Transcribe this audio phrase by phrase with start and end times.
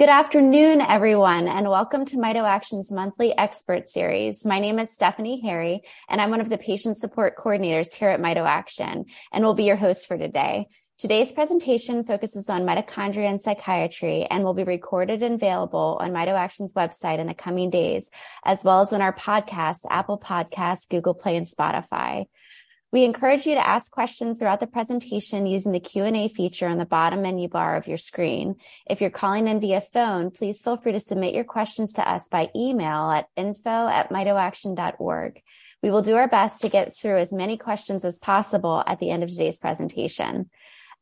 [0.00, 4.46] Good afternoon, everyone, and welcome to MitoAction's monthly expert series.
[4.46, 8.18] My name is Stephanie Harry, and I'm one of the patient support coordinators here at
[8.18, 10.68] MitoAction, and will be your host for today.
[10.96, 16.72] Today's presentation focuses on mitochondria and psychiatry and will be recorded and available on MitoAction's
[16.72, 18.10] website in the coming days,
[18.42, 22.24] as well as on our podcasts, Apple Podcasts, Google Play, and Spotify.
[22.92, 26.84] We encourage you to ask questions throughout the presentation using the Q&A feature on the
[26.84, 28.56] bottom menu bar of your screen.
[28.88, 32.26] If you're calling in via phone, please feel free to submit your questions to us
[32.26, 35.40] by email at info at info@mitoaction.org.
[35.84, 39.10] We will do our best to get through as many questions as possible at the
[39.10, 40.50] end of today's presentation.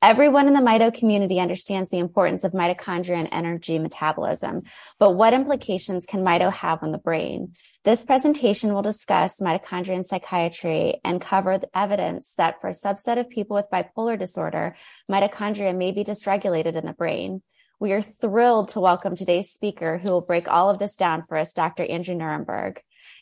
[0.01, 4.63] Everyone in the mito community understands the importance of mitochondria and energy metabolism,
[5.01, 7.55] but what implications can mito have on the brain?
[7.83, 13.19] This presentation will discuss mitochondria and psychiatry and cover the evidence that for a subset
[13.19, 14.77] of people with bipolar disorder,
[15.11, 17.43] mitochondria may be dysregulated in the brain.
[17.81, 21.37] We are thrilled to welcome today's speaker, who will break all of this down for
[21.37, 21.85] us, Dr.
[21.85, 22.79] Andrew Nierenberg.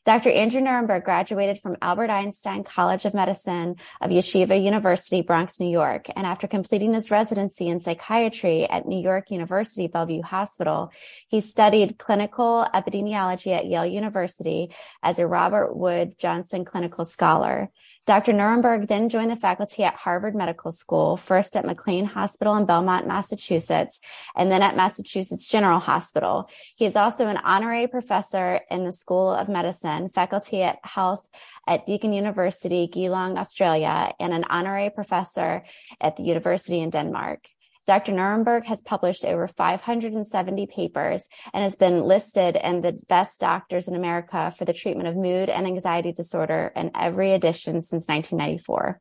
[0.06, 0.30] Dr.
[0.30, 6.06] Andrew Nierenberg graduated from Albert Einstein College of Medicine of Yeshiva University, Bronx, New York,
[6.14, 10.92] and after completing his residency in psychiatry at New York University Bellevue Hospital,
[11.26, 17.72] he studied clinical epidemiology at Yale University as a Robert Wood Johnson Clinical Scholar.
[18.06, 18.32] Dr.
[18.32, 23.08] Nierenberg then joined the faculty at Harvard Medical School, first at McLean Hospital in Belmont,
[23.08, 23.98] Massachusetts,
[24.36, 26.48] and then at Massachusetts General Hospital.
[26.76, 31.28] He is also an honorary professor in the School of Medicine, faculty at Health
[31.66, 35.64] at Deakin University, Geelong, Australia, and an honorary professor
[36.00, 37.48] at the University in Denmark.
[37.86, 38.12] Dr.
[38.12, 43.94] Nierenberg has published over 570 papers and has been listed in the best doctors in
[43.94, 49.00] America for the treatment of mood and anxiety disorder in every edition since 1994.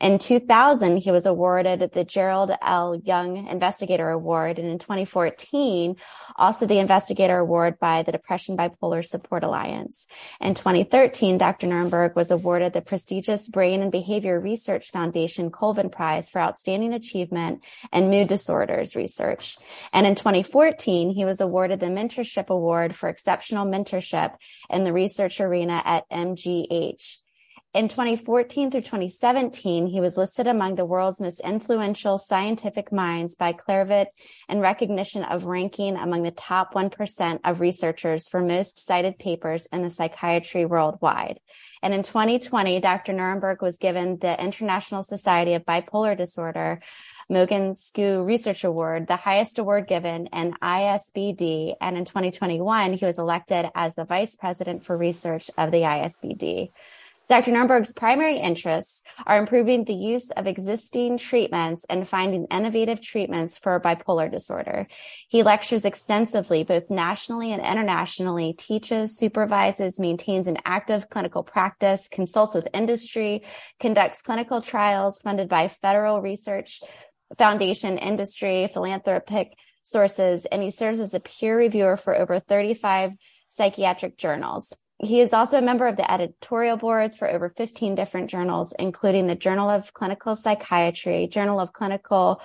[0.00, 3.00] In 2000, he was awarded the Gerald L.
[3.04, 5.96] Young Investigator Award, and in 2014,
[6.36, 10.06] also the Investigator Award by the Depression Bipolar Support Alliance.
[10.40, 11.68] In 2013, Dr.
[11.68, 17.64] Nierenberg was awarded the prestigious Brain and Behavior Research Foundation Colvin Prize for Outstanding Achievement
[17.92, 19.56] in Mood Disorders Research.
[19.92, 24.36] And in 2014, he was awarded the Mentorship Award for Exceptional Mentorship
[24.70, 27.18] in the Research Arena at MGH.
[27.74, 33.52] In 2014 through 2017, he was listed among the world's most influential scientific minds by
[33.52, 34.06] Clarivate
[34.48, 39.82] in recognition of ranking among the top 1% of researchers for most cited papers in
[39.82, 41.40] the psychiatry worldwide.
[41.82, 43.12] And in 2020, Dr.
[43.12, 46.80] Nierenberg was given the International Society of Bipolar Disorder
[47.30, 51.74] Mogens Schou Research Award, the highest award given in ISBD.
[51.80, 56.70] And in 2021, he was elected as the Vice President for Research of the ISBD.
[57.26, 57.52] Dr.
[57.52, 63.80] Nierenberg's primary interests are improving the use of existing treatments and finding innovative treatments for
[63.80, 64.86] bipolar disorder.
[65.28, 72.54] He lectures extensively, both nationally and internationally, teaches, supervises, maintains an active clinical practice, consults
[72.54, 73.42] with industry,
[73.80, 76.82] conducts clinical trials funded by federal research
[77.38, 83.12] foundation, industry, philanthropic sources, and he serves as a peer reviewer for over 35
[83.48, 84.72] psychiatric journals.
[84.98, 89.26] He is also a member of the editorial boards for over 15 different journals, including
[89.26, 92.40] the Journal of Clinical Psychiatry, Journal of Clinical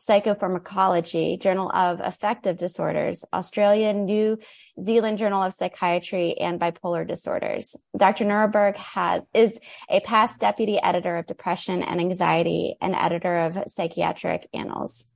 [0.00, 4.38] Psychopharmacology, Journal of Affective Disorders, Australian New
[4.82, 7.76] Zealand Journal of Psychiatry, and Bipolar Disorders.
[7.96, 8.24] Dr.
[8.24, 9.58] Nierenberg has, is
[9.90, 15.06] a past deputy editor of depression and anxiety and editor of psychiatric annals.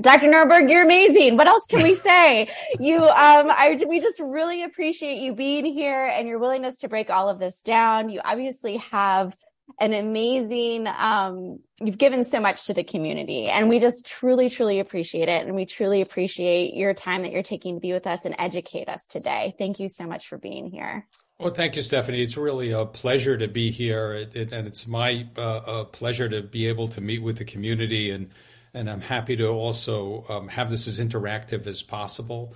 [0.00, 0.28] Dr.
[0.28, 1.36] Nierenberg, you're amazing.
[1.36, 2.48] What else can we say?
[2.78, 7.10] you, um, I, we just really appreciate you being here and your willingness to break
[7.10, 8.08] all of this down.
[8.08, 9.36] You obviously have
[9.78, 14.80] an amazing, um, you've given so much to the community and we just truly, truly
[14.80, 15.46] appreciate it.
[15.46, 18.88] And we truly appreciate your time that you're taking to be with us and educate
[18.88, 19.54] us today.
[19.58, 21.06] Thank you so much for being here.
[21.38, 22.22] Well, thank you, Stephanie.
[22.22, 26.42] It's really a pleasure to be here, it, it, and it's my uh, pleasure to
[26.42, 28.30] be able to meet with the community and
[28.72, 32.54] and I'm happy to also um, have this as interactive as possible.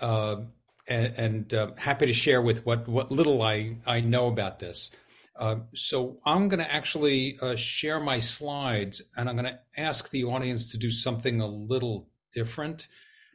[0.00, 0.36] Uh,
[0.88, 4.92] and, and uh, happy to share with what, what little I, I know about this.
[5.38, 10.10] Uh, so I'm going to actually uh, share my slides and I'm going to ask
[10.10, 12.88] the audience to do something a little different.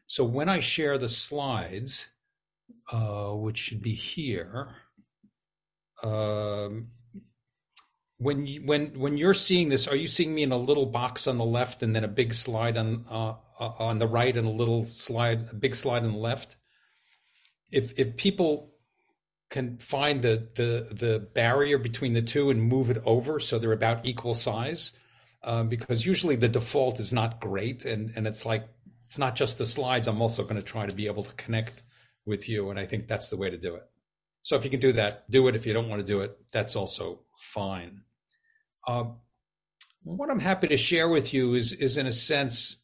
[0.07, 2.07] So when I share the slides,
[2.91, 4.69] uh, which should be here,
[6.03, 6.87] um,
[8.17, 11.27] when you, when when you're seeing this, are you seeing me in a little box
[11.27, 14.47] on the left and then a big slide on uh, uh, on the right and
[14.47, 16.55] a little slide, a big slide on the left?
[17.71, 18.70] If if people
[19.51, 23.71] can find the the the barrier between the two and move it over so they're
[23.71, 24.97] about equal size,
[25.43, 28.67] uh, because usually the default is not great and and it's like
[29.05, 30.07] it's not just the slides.
[30.07, 31.83] I'm also going to try to be able to connect
[32.25, 32.69] with you.
[32.69, 33.83] And I think that's the way to do it.
[34.41, 35.55] So if you can do that, do it.
[35.55, 38.03] If you don't want to do it, that's also fine.
[38.87, 39.17] Um,
[40.03, 42.83] what I'm happy to share with you is, is in a sense,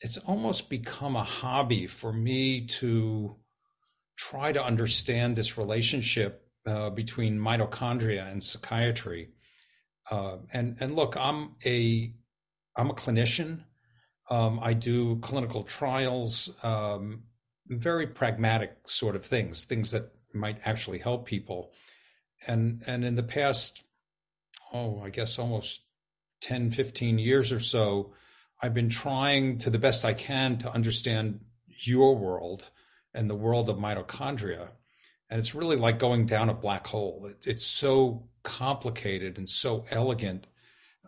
[0.00, 3.36] it's almost become a hobby for me to
[4.20, 9.30] try to understand this relationship uh, between mitochondria and psychiatry.
[10.10, 12.12] Uh, and and look, I'm a
[12.76, 13.64] I'm a clinician.
[14.28, 17.22] Um, I do clinical trials, um,
[17.66, 21.72] very pragmatic sort of things, things that might actually help people.
[22.46, 23.82] And and in the past,
[24.70, 25.86] oh, I guess almost
[26.42, 28.12] 10, 15 years or so,
[28.62, 32.68] I've been trying to the best I can to understand your world
[33.14, 34.68] and the world of mitochondria.
[35.28, 37.26] And it's really like going down a black hole.
[37.30, 40.46] It, it's so complicated and so elegant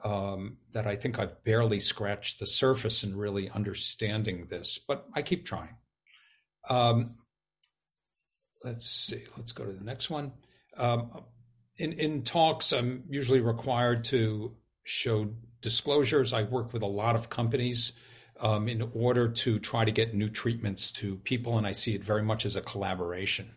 [0.04, 5.22] um, that I think I've barely scratched the surface in really understanding this, but I
[5.22, 5.76] keep trying.
[6.68, 7.16] Um,
[8.64, 10.32] let's see, let's go to the next one.
[10.76, 11.24] Um,
[11.76, 16.32] in, in talks, I'm usually required to show disclosures.
[16.32, 17.92] I work with a lot of companies
[18.42, 22.04] um, in order to try to get new treatments to people, and I see it
[22.04, 23.56] very much as a collaboration.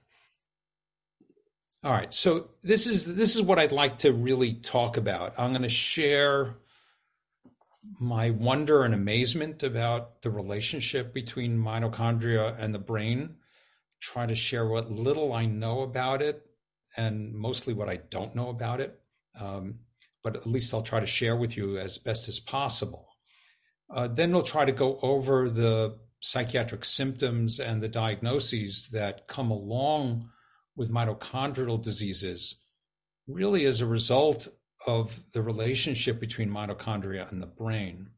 [1.84, 5.34] All right, so this is this is what I'd like to really talk about.
[5.38, 6.56] I'm going to share
[8.00, 13.36] my wonder and amazement about the relationship between mitochondria and the brain.
[14.00, 16.46] Try to share what little I know about it,
[16.96, 19.00] and mostly what I don't know about it.
[19.40, 19.80] Um,
[20.24, 23.05] but at least I'll try to share with you as best as possible.
[23.96, 29.50] Uh, then we'll try to go over the psychiatric symptoms and the diagnoses that come
[29.50, 30.30] along
[30.76, 32.62] with mitochondrial diseases,
[33.26, 34.50] really as a result
[34.86, 38.10] of the relationship between mitochondria and the brain.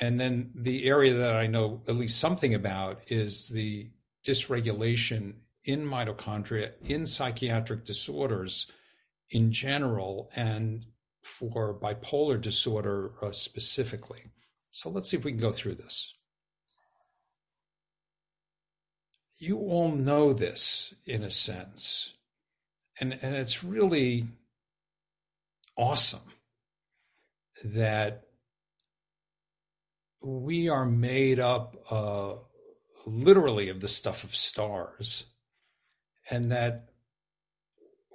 [0.00, 3.90] And then the area that I know at least something about is the
[4.24, 5.34] dysregulation
[5.64, 8.70] in mitochondria in psychiatric disorders
[9.30, 10.86] in general and
[11.24, 14.22] for bipolar disorder uh, specifically.
[14.70, 16.14] So let's see if we can go through this.
[19.38, 22.14] You all know this in a sense,
[23.00, 24.26] and, and it's really
[25.76, 26.32] awesome
[27.64, 28.24] that
[30.20, 32.34] we are made up uh,
[33.06, 35.26] literally of the stuff of stars,
[36.30, 36.88] and that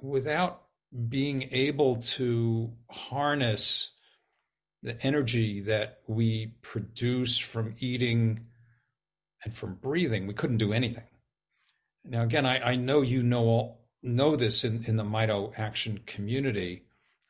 [0.02, 0.64] without
[1.08, 3.94] being able to harness
[4.84, 8.48] the energy that we produce from eating
[9.44, 11.08] and from breathing, we couldn't do anything.
[12.04, 16.84] Now, again, I, I know you know all, know this in, in the MitoAction community.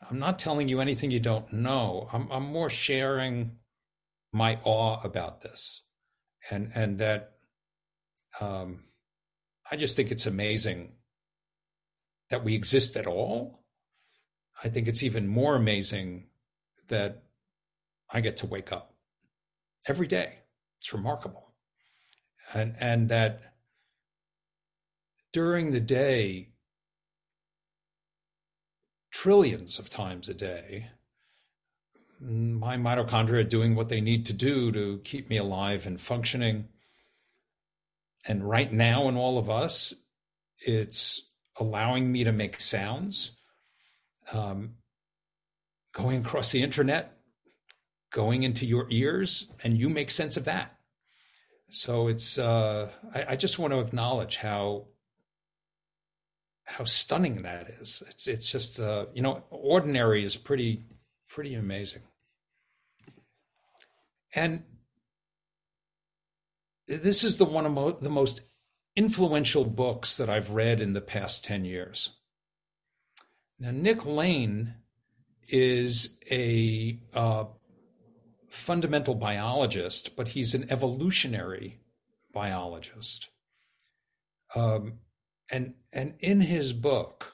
[0.09, 2.09] I'm not telling you anything you don't know.
[2.11, 3.57] I'm, I'm more sharing
[4.33, 5.83] my awe about this,
[6.49, 7.33] and and that
[8.41, 8.85] um,
[9.71, 10.93] I just think it's amazing
[12.31, 13.63] that we exist at all.
[14.63, 16.25] I think it's even more amazing
[16.87, 17.22] that
[18.13, 18.93] I get to wake up
[19.87, 20.39] every day.
[20.77, 21.53] It's remarkable.
[22.53, 23.55] And, and that
[25.31, 26.49] during the day,
[29.11, 30.89] trillions of times a day,
[32.21, 36.69] my mitochondria are doing what they need to do to keep me alive and functioning.
[38.25, 39.93] And right now, in all of us,
[40.59, 43.37] it's allowing me to make sounds,
[44.31, 44.75] um,
[45.93, 47.17] going across the internet,
[48.13, 50.77] going into your ears, and you make sense of that.
[51.69, 54.85] So it's uh, I, I just want to acknowledge how
[56.63, 58.01] how stunning that is.
[58.07, 60.85] It's it's just uh, you know ordinary is pretty
[61.27, 62.03] pretty amazing.
[64.35, 64.63] And
[66.87, 68.41] this is the one of mo- the most
[68.95, 72.11] influential books that I've read in the past 10 years.
[73.59, 74.75] Now, Nick Lane
[75.47, 77.45] is a uh,
[78.53, 81.79] fundamental biologist, but he's an evolutionary
[82.31, 83.29] biologist.
[84.53, 84.99] Um,
[85.51, 87.33] and, and in his book,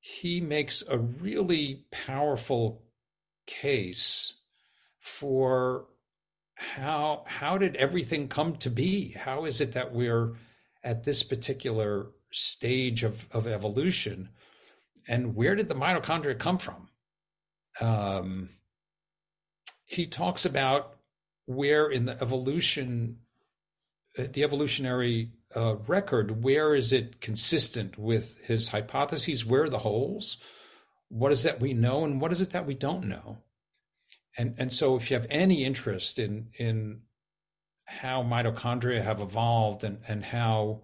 [0.00, 2.82] he makes a really powerful
[3.46, 4.40] case
[4.98, 5.86] for
[6.56, 9.10] how how did everything come to be?
[9.10, 10.34] How is it that we're
[10.82, 14.30] at this particular stage of, of evolution?
[15.06, 16.88] And where did the mitochondria come from?
[17.80, 18.50] Um,
[19.84, 20.96] he talks about
[21.46, 23.18] where in the evolution,
[24.18, 29.44] uh, the evolutionary uh, record, where is it consistent with his hypotheses?
[29.44, 30.38] Where are the holes?
[31.08, 33.38] What is that we know, and what is it that we don't know?
[34.36, 37.00] and and so if you have any interest in in
[37.86, 40.82] how mitochondria have evolved and, and how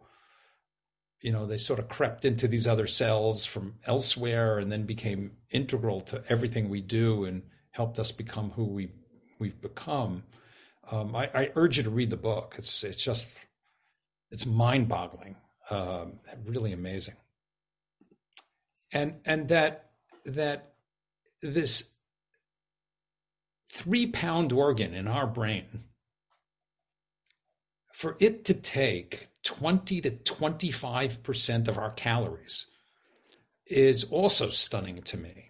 [1.21, 5.33] you know they sort of crept into these other cells from elsewhere and then became
[5.51, 7.43] integral to everything we do and
[7.73, 8.91] helped us become who we
[9.39, 10.25] we've become.
[10.91, 12.57] Um, I, I, urge you to read the book.
[12.59, 13.41] It's it's just
[14.31, 15.37] it's mind boggling,
[15.71, 17.17] um, really amazing.
[18.93, 19.91] And and that
[20.25, 20.75] that
[21.43, 21.95] this
[23.69, 25.85] three pound organ in our brain
[27.93, 32.67] for it to take 20 to 25% of our calories
[33.67, 35.50] is also stunning to me.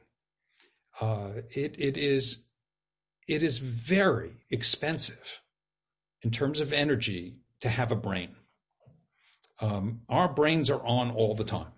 [1.00, 2.46] Uh, it, it is
[3.26, 5.40] it is very expensive
[6.22, 8.34] in terms of energy to have a brain.
[9.60, 11.72] Um, our brains are on all the time,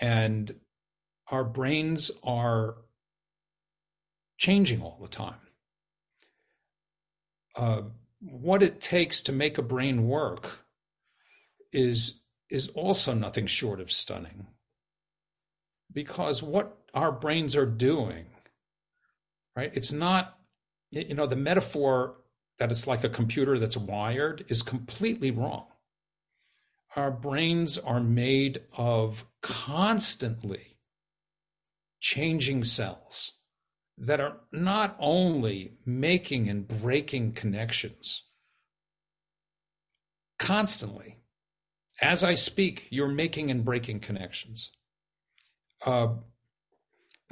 [0.00, 0.54] and
[1.30, 2.76] our brains are
[4.38, 5.40] changing all the time.
[7.54, 7.82] Uh,
[8.20, 10.60] what it takes to make a brain work
[11.72, 14.46] is is also nothing short of stunning
[15.92, 18.26] because what our brains are doing
[19.56, 20.38] right it's not
[20.92, 22.16] you know, the metaphor
[22.58, 25.66] that it's like a computer that's wired is completely wrong.
[26.94, 30.76] Our brains are made of constantly
[32.00, 33.32] changing cells
[33.96, 38.24] that are not only making and breaking connections
[40.38, 41.20] constantly.
[42.02, 44.70] As I speak, you're making and breaking connections.
[45.86, 46.08] Uh,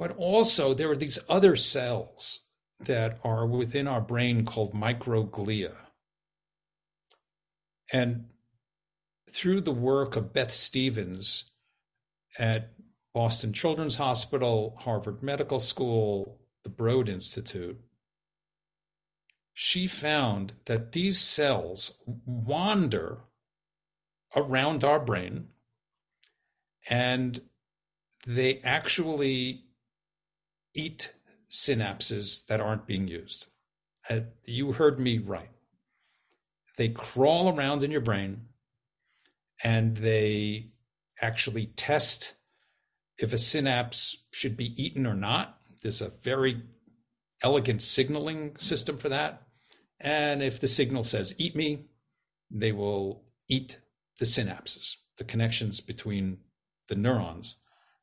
[0.01, 2.47] but also, there are these other cells
[2.79, 5.75] that are within our brain called microglia.
[7.93, 8.25] And
[9.29, 11.51] through the work of Beth Stevens
[12.39, 12.71] at
[13.13, 17.79] Boston Children's Hospital, Harvard Medical School, the Broad Institute,
[19.53, 23.19] she found that these cells wander
[24.35, 25.49] around our brain
[26.89, 27.39] and
[28.25, 29.65] they actually
[30.73, 31.13] eat
[31.49, 33.47] synapses that aren't being used.
[34.09, 35.49] Uh, you heard me right.
[36.77, 38.47] They crawl around in your brain
[39.63, 40.71] and they
[41.21, 42.35] actually test
[43.17, 45.57] if a synapse should be eaten or not.
[45.83, 46.63] There's a very
[47.43, 49.43] elegant signaling system for that.
[49.99, 51.85] And if the signal says eat me,
[52.49, 53.79] they will eat
[54.19, 56.39] the synapses, the connections between
[56.87, 57.57] the neurons.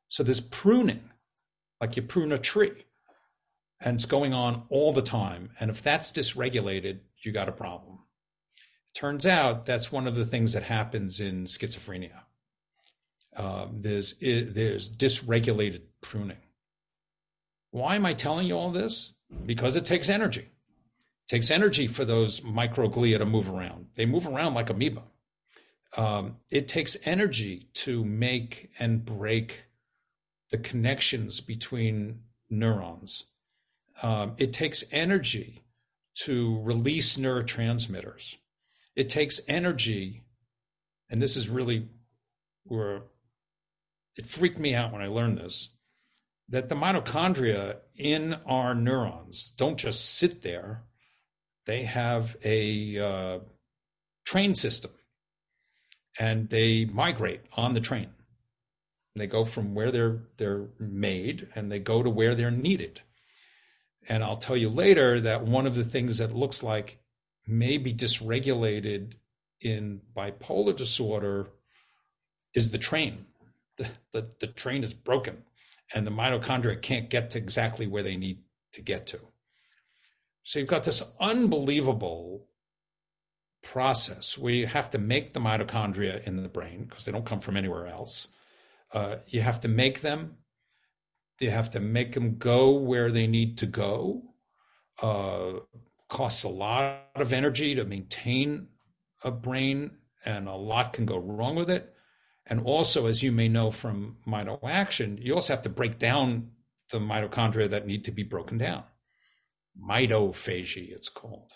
[0.07, 1.11] So there's pruning,
[1.81, 2.85] like you prune a tree
[3.81, 5.51] and it's going on all the time.
[5.61, 8.01] And if that's dysregulated, you got a problem.
[8.57, 12.23] It turns out that's one of the things that happens in schizophrenia.
[13.37, 16.39] Um, there's there's dysregulated pruning.
[17.71, 19.15] Why am I telling you all this?
[19.47, 20.41] Because it takes energy.
[20.41, 23.89] It takes energy for those microglia to move around.
[23.95, 25.03] They move around like amoeba.
[25.97, 29.68] Um, it takes energy to make and break
[30.51, 33.25] the connections between neurons
[34.03, 35.63] um, it takes energy
[36.15, 38.37] to release neurotransmitters.
[38.97, 40.25] It takes energy,
[41.11, 41.89] and this is really
[42.65, 43.03] where
[44.17, 45.71] it freaked me out when I learned this
[46.51, 50.83] that the mitochondria in our neurons don't just sit there,
[51.67, 53.39] they have a uh,
[54.25, 54.91] train system
[56.19, 58.09] and they migrate on the train.
[59.17, 63.03] They go from where they're they're made and they go to where they're needed.
[64.09, 67.01] And I'll tell you later that one of the things that looks like
[67.47, 69.15] may be dysregulated
[69.61, 71.49] in bipolar disorder
[72.55, 73.27] is the train.
[73.77, 75.45] The, the, the train is broken
[75.95, 79.21] and the mitochondria can't get to exactly where they need to get to.
[80.43, 82.47] So you've got this unbelievable
[83.63, 87.41] process where you have to make the mitochondria in the brain because they don't come
[87.41, 88.29] from anywhere else.
[88.93, 90.39] Uh, you have to make them
[91.41, 94.23] you have to make them go where they need to go.
[95.01, 95.61] Uh,
[96.09, 98.69] costs a lot of energy to maintain
[99.23, 99.91] a brain,
[100.25, 101.95] and a lot can go wrong with it.
[102.47, 106.51] And also, as you may know from MitoAction, you also have to break down
[106.91, 108.85] the mitochondria that need to be broken down.
[109.79, 111.53] Mitophagy, it's called.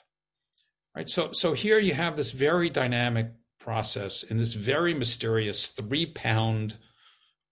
[0.94, 1.08] Right.
[1.08, 6.76] So, so here you have this very dynamic process in this very mysterious three pound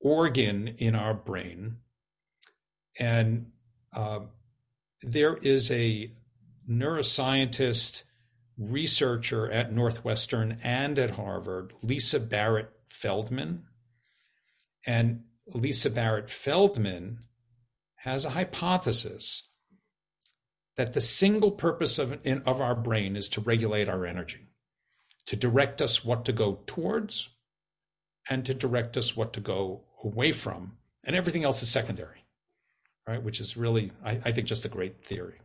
[0.00, 1.76] organ in our brain
[2.99, 3.47] and
[3.95, 4.21] uh,
[5.02, 6.12] there is a
[6.69, 8.04] neuroscientist
[8.59, 13.64] researcher at Northwestern and at Harvard, Lisa Barrett Feldman.
[14.87, 17.21] And Lisa Barrett Feldman
[17.97, 19.49] has a hypothesis
[20.76, 24.49] that the single purpose of, in, of our brain is to regulate our energy,
[25.26, 27.30] to direct us what to go towards,
[28.28, 30.76] and to direct us what to go away from.
[31.04, 32.25] And everything else is secondary,
[33.07, 33.23] right?
[33.23, 35.38] Which is really, I, I think, just a great theory.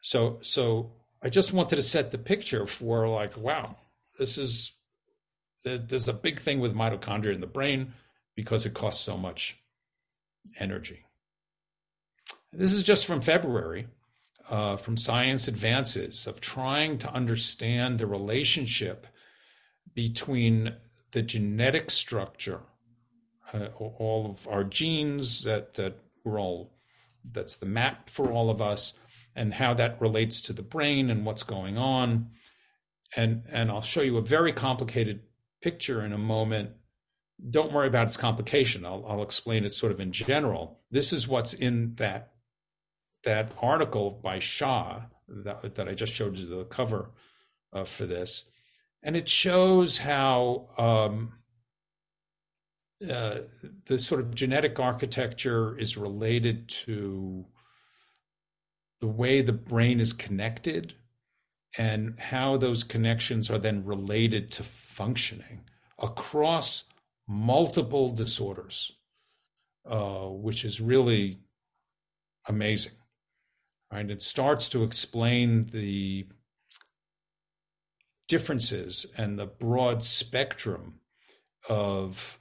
[0.00, 3.76] So, so I just wanted to set the picture for like, wow,
[4.18, 4.72] this is
[5.64, 7.92] there's a big thing with mitochondria in the brain
[8.34, 9.58] because it costs so much
[10.58, 11.04] energy.
[12.52, 13.88] This is just from February,
[14.48, 19.06] uh, from Science Advances, of trying to understand the relationship
[19.94, 20.74] between
[21.10, 22.60] the genetic structure,
[23.52, 26.74] uh, all of our genes that that we're all
[27.24, 28.94] that's the map for all of us,
[29.34, 32.30] and how that relates to the brain and what's going on.
[33.16, 35.22] And and I'll show you a very complicated
[35.62, 36.70] picture in a moment.
[37.50, 38.84] Don't worry about its complication.
[38.84, 40.80] I'll, I'll explain it sort of in general.
[40.90, 42.32] This is what's in that
[43.24, 47.10] that article by Shah that, that I just showed you the cover
[47.72, 48.44] uh, for this,
[49.02, 51.32] and it shows how um,
[53.06, 53.38] uh,
[53.86, 57.46] the sort of genetic architecture is related to
[59.00, 60.94] the way the brain is connected
[61.76, 65.60] and how those connections are then related to functioning
[66.00, 66.84] across
[67.28, 68.92] multiple disorders,
[69.88, 71.38] uh, which is really
[72.48, 72.94] amazing.
[73.92, 74.10] Right?
[74.10, 76.26] It starts to explain the
[78.26, 81.00] differences and the broad spectrum
[81.68, 82.40] of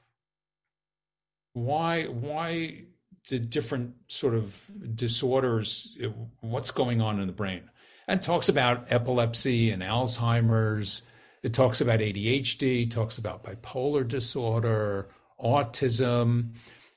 [1.65, 2.83] why why
[3.29, 5.97] the different sort of disorders
[6.41, 7.69] what's going on in the brain
[8.07, 11.01] and talks about epilepsy and Alzheimer's.
[11.43, 15.09] It talks about ADHD, talks about bipolar disorder,
[15.39, 16.53] autism.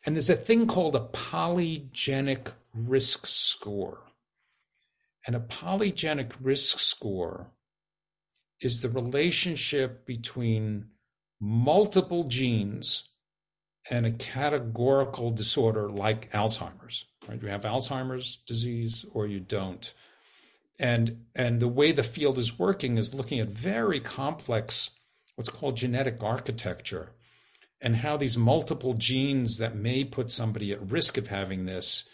[0.07, 4.01] And there's a thing called a polygenic risk score.
[5.27, 7.51] And a polygenic risk score
[8.61, 10.87] is the relationship between
[11.41, 13.10] multiple genes
[13.89, 17.07] and a categorical disorder like Alzheimer's.
[17.29, 17.41] Right?
[17.41, 19.93] You have Alzheimer's disease or you don't
[20.81, 24.91] and and the way the field is working is looking at very complex
[25.37, 27.13] what's called genetic architecture
[27.83, 32.09] and how these multiple genes that may put somebody at risk of having this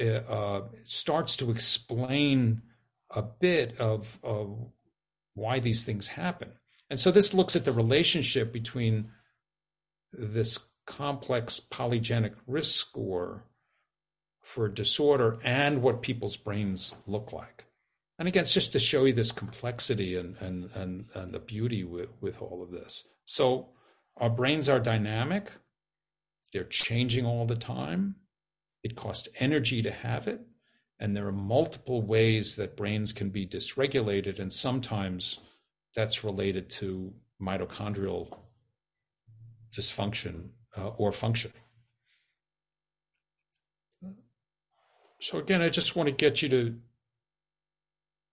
[0.00, 2.62] uh, uh starts to explain
[3.10, 4.58] a bit of, of
[5.34, 6.52] why these things happen
[6.90, 9.10] and so this looks at the relationship between
[10.14, 10.58] this
[10.88, 13.44] complex polygenic risk score
[14.40, 17.68] for disorder and what people's brains look like
[18.18, 21.84] and again, it's just to show you this complexity and and and, and the beauty
[21.84, 23.04] with, with all of this.
[23.24, 23.68] So
[24.16, 25.52] our brains are dynamic,
[26.52, 28.16] they're changing all the time.
[28.82, 30.40] It costs energy to have it.
[31.00, 35.38] And there are multiple ways that brains can be dysregulated, and sometimes
[35.94, 38.36] that's related to mitochondrial
[39.76, 41.56] dysfunction uh, or functioning.
[45.20, 46.76] So, again, I just want to get you to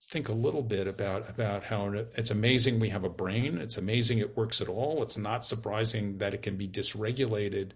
[0.08, 3.58] think a little bit about about how it's amazing we have a brain.
[3.58, 5.02] It's amazing it works at all.
[5.02, 7.72] It's not surprising that it can be dysregulated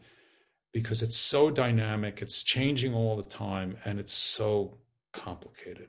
[0.71, 4.77] because it's so dynamic, it's changing all the time, and it's so
[5.11, 5.87] complicated.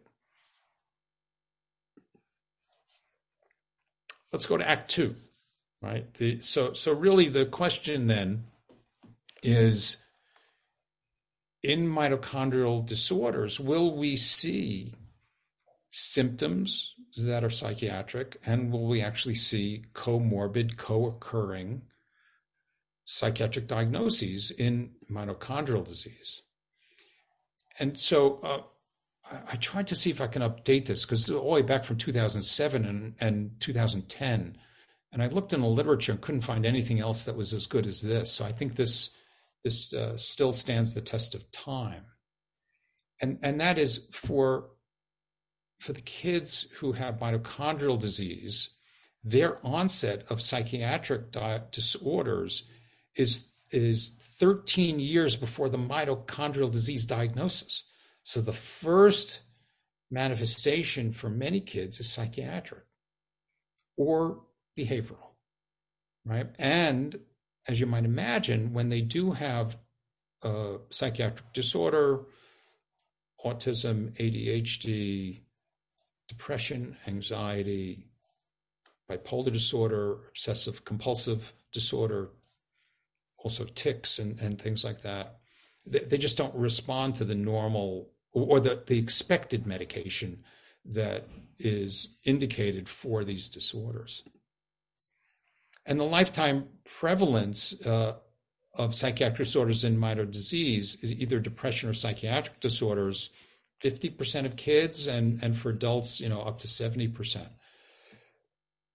[4.33, 5.15] Let's go to Act Two,
[5.83, 6.13] right?
[6.15, 8.45] The, so so really the question then
[9.43, 9.99] is
[11.63, 14.95] in mitochondrial disorders, will we see
[15.91, 21.83] symptoms that are psychiatric, and will we actually see comorbid, co occurring
[23.05, 26.43] psychiatric diagnoses in mitochondrial disease?
[27.79, 28.63] And so uh,
[29.31, 31.85] I, I, tried to see if I can update this because all the way back
[31.85, 34.59] from 2007 and, and 2010.
[35.13, 37.87] And I looked in the literature and couldn't find anything else that was as good
[37.87, 38.31] as this.
[38.31, 39.11] So I think this
[39.65, 42.05] this uh, still stands the test of time.
[43.21, 44.71] And and that is for
[45.79, 48.77] for the kids who have mitochondrial disease,
[49.25, 52.69] their onset of psychiatric di- disorders
[53.15, 57.85] is is 13 years before the mitochondrial disease diagnosis.
[58.23, 59.43] So the first
[60.11, 62.85] manifestation for many kids is psychiatric
[63.97, 64.41] or
[64.77, 65.35] behavioral,
[66.25, 66.49] right?
[66.59, 67.19] And
[67.71, 69.77] as you might imagine, when they do have
[70.43, 72.21] a psychiatric disorder,
[73.45, 75.41] autism, ADHD,
[76.29, 78.07] depression, anxiety,
[79.09, 82.31] bipolar disorder, obsessive compulsive disorder,
[83.39, 85.39] also tics and, and things like that.
[85.87, 90.45] They, they just don't respond to the normal or the, the expected medication
[90.85, 91.29] that
[91.59, 94.23] is indicated for these disorders.
[95.87, 98.17] And the lifetime prevalence uh,
[98.75, 103.31] of psychiatric disorders in mito disease is either depression or psychiatric disorders
[103.83, 107.49] 50% of kids and, and for adults you know up to 70%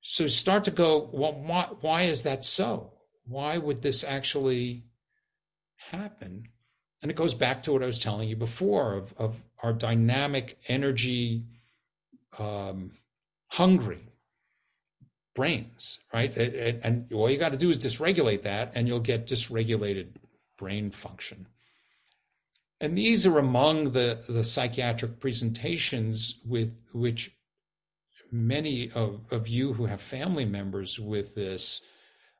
[0.02, 2.94] so start to go well why, why is that so?
[3.28, 4.86] Why would this actually
[5.90, 6.44] happen?
[7.02, 10.58] And it goes back to what i was telling you before of, of our dynamic
[10.68, 11.46] energy
[12.40, 12.92] um,
[13.48, 14.15] hungry
[15.36, 16.36] brains, right?
[16.36, 20.16] And, and all you got to do is dysregulate that, and you'll get dysregulated
[20.58, 21.48] brain function.
[22.82, 27.32] And these are among the, the psychiatric presentations with which
[28.32, 31.82] many of, of you who have family members with this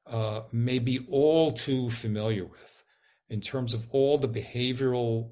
[0.08, 2.84] uh, may be all too familiar with
[3.30, 5.32] in terms of all the behavioral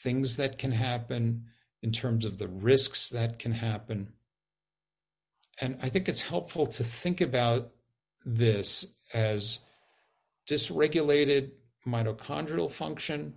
[0.00, 1.44] things that can happen,
[1.82, 4.13] in terms of the risks that can happen.
[5.60, 7.70] And I think it's helpful to think about
[8.24, 9.60] this as
[10.48, 11.50] dysregulated
[11.86, 13.34] mitochondrial function,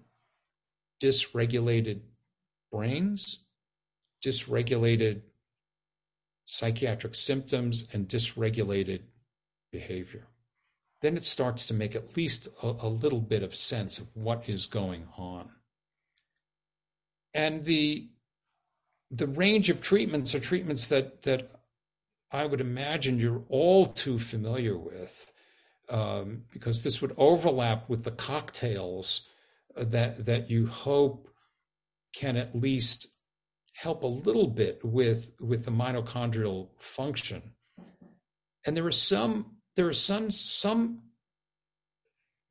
[1.01, 2.01] dysregulated
[2.71, 3.39] brains,
[4.25, 5.21] dysregulated
[6.45, 9.01] psychiatric symptoms, and dysregulated
[9.71, 10.27] behavior.
[11.01, 14.47] Then it starts to make at least a, a little bit of sense of what
[14.47, 15.51] is going on.
[17.33, 18.09] And the
[19.09, 21.56] the range of treatments are treatments that that
[22.31, 25.31] I would imagine you're all too familiar with,
[25.89, 29.27] um, because this would overlap with the cocktails
[29.75, 31.29] that that you hope
[32.13, 33.07] can at least
[33.73, 37.53] help a little bit with with the mitochondrial function.
[38.65, 41.03] And there are some there are some some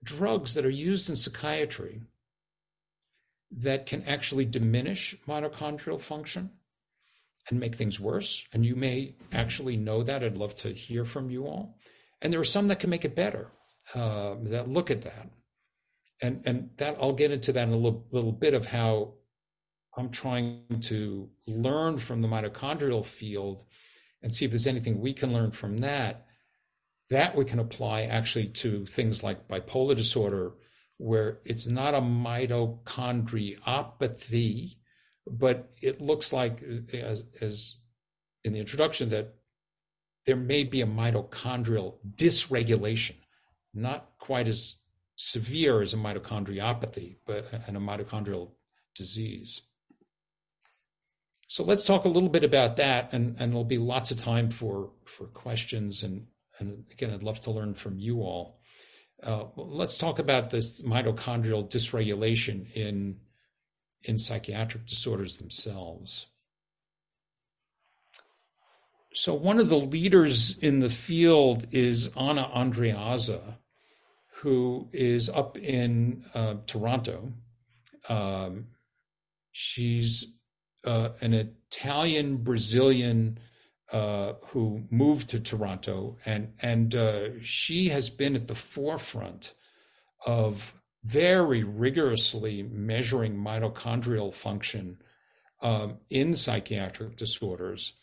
[0.03, 2.03] drugs that are used in psychiatry
[3.51, 6.51] that can actually diminish mitochondrial function
[7.49, 8.47] and make things worse.
[8.53, 10.25] And you may actually know that.
[10.25, 11.79] I'd love to hear from you all.
[12.21, 13.53] And there are some that can make it better
[13.95, 15.31] uh, that look at that.
[16.23, 19.15] And, and that I'll get into that in a little, little bit of how
[19.97, 23.65] I'm trying to learn from the mitochondrial field
[24.23, 26.27] and see if there's anything we can learn from that.
[27.11, 30.55] That we can apply actually to things like bipolar disorder,
[30.97, 34.77] where it's not a mitochondriopathy,
[35.27, 36.63] but it looks like,
[36.93, 37.77] as, as
[38.45, 39.35] in the introduction, that
[40.25, 43.17] there may be a mitochondrial dysregulation,
[43.75, 44.77] not quite as
[45.17, 48.51] severe as a mitochondriopathy, but and a mitochondrial
[48.95, 49.63] disease.
[51.49, 54.51] So let's talk a little bit about that, and, and there'll be lots of time
[54.51, 56.03] for for questions.
[56.03, 56.27] And
[56.59, 58.61] and again, I'd love to learn from you all.
[59.23, 63.19] Uh, let's talk about this mitochondrial dysregulation in
[64.07, 66.27] in psychiatric disorders themselves.
[69.13, 73.57] So, one of the leaders in the field is Anna Andreazza,
[74.37, 77.33] who is up in uh, Toronto.
[78.09, 78.67] Um,
[79.53, 80.39] she's
[80.85, 83.39] uh, an Italian Brazilian
[83.91, 89.55] uh, who moved to Toronto, and and uh, she has been at the forefront
[90.27, 90.75] of
[91.07, 94.99] very rigorously measuring mitochondrial function
[95.63, 97.95] um, in psychiatric disorders.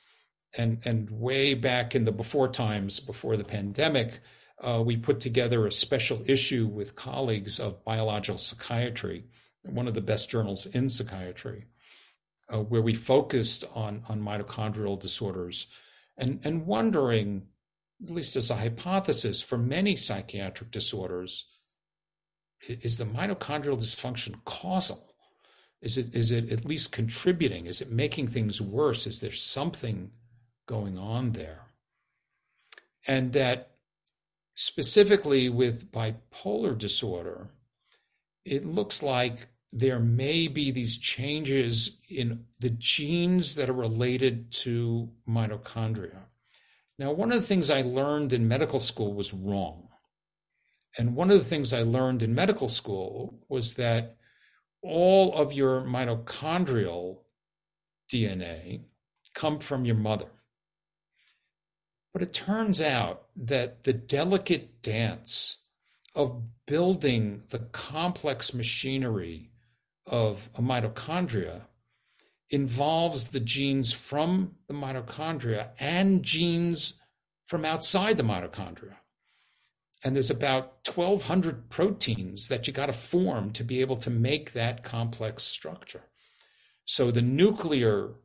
[0.57, 4.21] And, and way back in the before times, before the pandemic,
[4.65, 9.25] uh, we put together a special issue with colleagues of Biological Psychiatry,
[9.65, 11.65] one of the best journals in psychiatry,
[12.53, 15.67] uh, where we focused on, on mitochondrial disorders
[16.17, 17.47] and, and wondering,
[18.01, 21.49] at least as a hypothesis, for many psychiatric disorders,
[22.67, 25.15] is the mitochondrial dysfunction causal?
[25.81, 27.65] Is it is it at least contributing?
[27.65, 29.05] Is it making things worse?
[29.05, 30.11] Is there something
[30.65, 31.67] going on there?
[33.05, 33.71] And that
[34.55, 37.49] specifically with bipolar disorder,
[38.45, 45.09] it looks like there may be these changes in the genes that are related to
[45.27, 46.19] mitochondria.
[46.99, 49.89] Now, one of the things I learned in medical school was wrong.
[50.97, 54.17] And one of the things I learned in medical school was that
[54.81, 57.19] all of your mitochondrial
[58.11, 58.81] DNA
[59.33, 60.29] come from your mother.
[62.11, 65.57] But it turns out that the delicate dance
[66.13, 69.49] of building the complex machinery
[70.05, 71.61] of a mitochondria
[72.51, 77.01] involves the genes from the mitochondria and genes
[77.45, 78.97] from outside the mitochondria
[80.03, 84.53] and there's about 1200 proteins that you got to form to be able to make
[84.53, 86.03] that complex structure
[86.85, 88.15] So the nuclear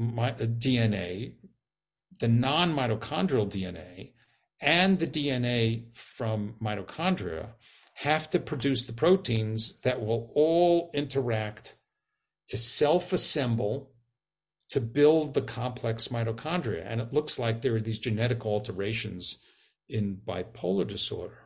[0.00, 1.34] uh, DNA,
[2.20, 4.12] the non mitochondrial DNA,
[4.60, 7.50] and the DNA from mitochondria
[7.94, 11.76] have to produce the proteins that will all interact
[12.48, 13.92] to self assemble
[14.70, 16.84] to build the complex mitochondria.
[16.86, 19.38] And it looks like there are these genetic alterations
[19.90, 21.38] in bipolar disorder.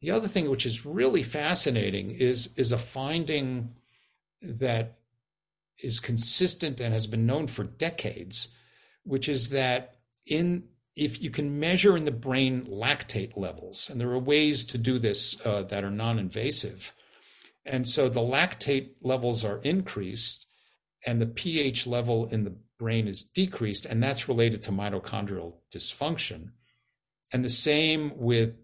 [0.00, 3.74] The other thing which is really fascinating is, is a finding
[4.40, 4.98] that
[5.78, 8.48] is consistent and has been known for decades,
[9.04, 10.64] which is that in
[10.96, 14.98] if you can measure in the brain lactate levels, and there are ways to do
[14.98, 16.92] this uh, that are non-invasive,
[17.64, 20.46] and so the lactate levels are increased,
[21.06, 26.50] and the pH level in the brain is decreased, and that's related to mitochondrial dysfunction.
[27.32, 28.54] And the same with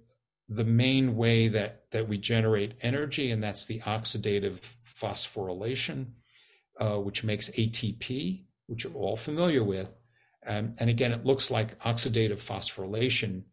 [0.48, 6.12] the main way that, that we generate energy, and that's the oxidative phosphorylation,
[6.80, 9.94] uh, which makes ATP, which you're all familiar with.
[10.46, 13.44] Um, and again, it looks like oxidative phosphorylation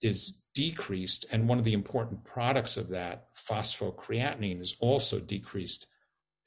[0.00, 1.24] is decreased.
[1.30, 5.86] And one of the important products of that, phosphocreatinine, is also decreased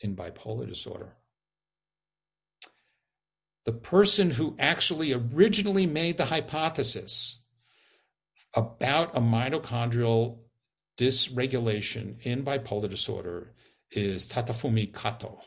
[0.02, 1.16] in bipolar disorder.
[3.66, 7.44] The person who actually originally made the hypothesis
[8.58, 10.40] about a mitochondrial
[11.00, 13.54] dysregulation in bipolar disorder
[13.92, 15.40] is Tadafumi Kato,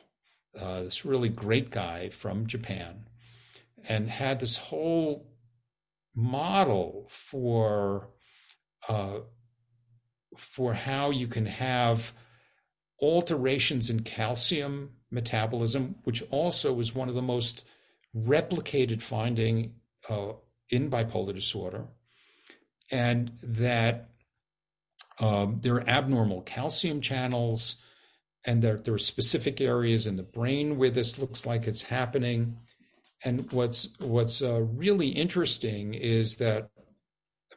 [0.59, 3.09] uh, this really great guy from Japan,
[3.89, 5.29] and had this whole
[6.15, 8.11] model for
[8.89, 9.19] uh,
[10.37, 12.13] for how you can have
[13.03, 17.67] alterations in calcium metabolism, which also is one of the most
[18.17, 19.75] replicated finding
[20.09, 20.33] uh,
[20.69, 21.89] in bipolar disorder
[22.91, 24.11] and that
[25.19, 27.77] um, there are abnormal calcium channels,
[28.45, 32.57] and there, there are specific areas in the brain where this looks like it's happening.
[33.23, 36.71] And what's what's uh, really interesting is that,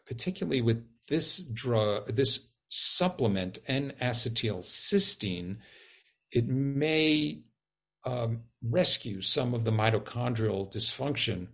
[0.05, 5.57] particularly with this drug, this supplement, N-acetylcysteine,
[6.31, 7.43] it may
[8.03, 11.47] um, rescue some of the mitochondrial dysfunction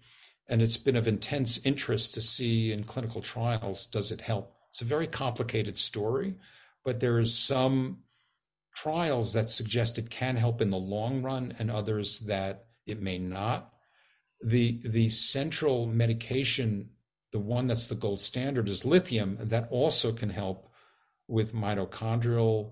[0.50, 4.56] and it's been of intense interest to see in clinical trials does it help?
[4.70, 6.36] It's a very complicated story
[6.84, 8.00] but there's some
[8.76, 13.18] trials that suggest it can help in the long run and others that it may
[13.18, 13.72] not.
[14.42, 16.90] The the central medication
[17.32, 20.68] the one that's the gold standard is lithium that also can help
[21.28, 22.72] with mitochondrial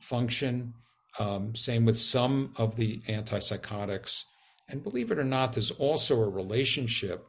[0.00, 0.74] function.
[1.20, 4.24] Um, same with some of the antipsychotics
[4.68, 7.26] and believe it or not, there's also a relationship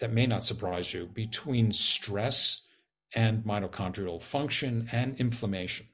[0.00, 2.62] that may not surprise you between stress
[3.14, 5.86] and mitochondrial function and inflammation.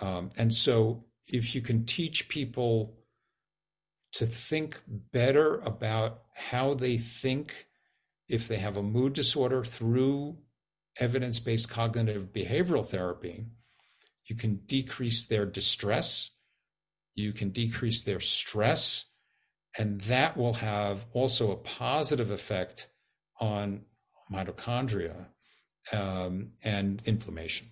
[0.00, 2.98] Um, and so, if you can teach people
[4.12, 7.66] to think better about how they think
[8.28, 10.38] if they have a mood disorder through
[10.98, 13.46] evidence based cognitive behavioral therapy,
[14.26, 16.30] you can decrease their distress
[17.18, 19.06] you can decrease their stress,
[19.76, 22.88] and that will have also a positive effect
[23.40, 23.82] on
[24.32, 25.26] mitochondria
[25.92, 27.68] um, and inflammation.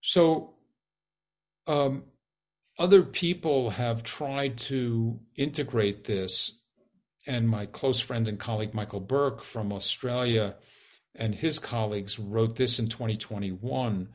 [0.00, 0.54] So,
[1.66, 2.04] um,
[2.78, 6.62] other people have tried to integrate this,
[7.26, 10.54] and my close friend and colleague Michael Berk from Australia
[11.14, 14.08] and his colleagues wrote this in 2021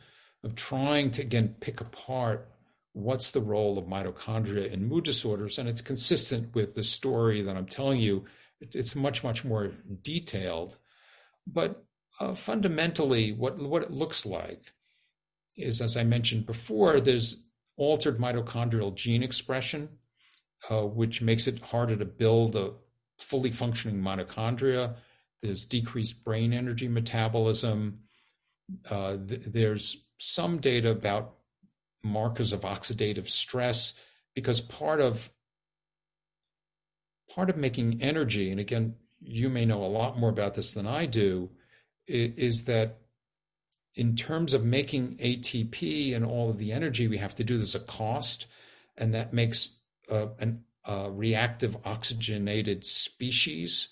[0.44, 2.50] of trying to again pick apart
[2.94, 5.58] what's the role of mitochondria in mood disorders.
[5.58, 8.26] And it's consistent with the story that i'm telling you.
[8.62, 10.78] It's much much more detailed.
[11.46, 11.84] But
[12.20, 14.72] uh, fundamentally what what it looks like
[15.58, 19.90] is as i mentioned before there's altered mitochondrial gene expression
[20.70, 22.72] uh, which makes it harder to build a
[23.20, 24.96] fully functioning mitochondria.
[25.42, 28.00] There's decreased brain energy metabolism.
[28.90, 31.34] Uh, th- there's some data about
[32.02, 33.94] markers of oxidative stress
[34.34, 35.32] because part of
[37.34, 40.88] part of making energy and again you may know a lot more about this than
[40.88, 41.50] i do
[42.08, 43.00] is that
[43.96, 47.76] in terms of making atp and all of the energy we have to do there's
[47.76, 48.48] a cost
[48.98, 49.78] and that makes
[50.10, 53.90] uh, an, a reactive oxygenated species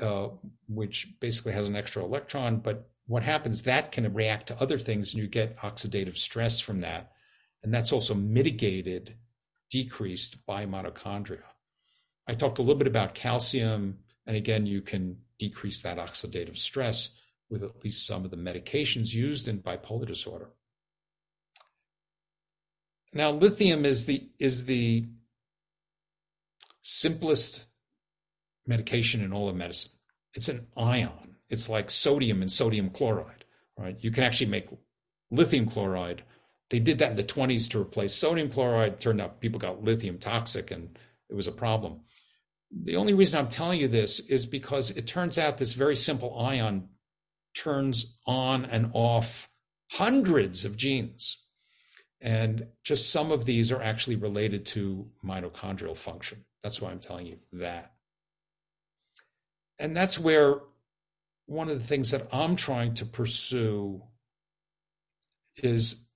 [0.00, 0.28] uh,
[0.68, 5.14] which basically has an extra electron but what happens that can react to other things
[5.14, 7.12] and you get oxidative stress from that
[7.62, 9.14] and that's also mitigated
[9.70, 11.42] decreased by mitochondria
[12.26, 17.16] i talked a little bit about calcium and again you can decrease that oxidative stress
[17.48, 20.50] with at least some of the medications used in bipolar disorder
[23.16, 25.06] Now, lithium is the is the
[26.82, 27.64] simplest
[28.66, 29.92] medication in all of medicine.
[30.34, 31.35] It's an ion.
[31.48, 33.44] It's like sodium and sodium chloride,
[33.78, 33.96] right?
[34.00, 34.68] You can actually make
[35.30, 36.22] lithium chloride.
[36.70, 38.98] They did that in the 20s to replace sodium chloride.
[38.98, 42.00] Turned out people got lithium toxic and it was a problem.
[42.70, 46.38] The only reason I'm telling you this is because it turns out this very simple
[46.38, 46.88] ion
[47.54, 49.48] turns on and off
[49.92, 51.42] hundreds of genes.
[52.20, 56.44] And just some of these are actually related to mitochondrial function.
[56.62, 57.92] That's why I'm telling you that.
[59.78, 60.60] And that's where
[61.46, 64.02] one of the things that I'm trying to pursue
[65.56, 66.06] is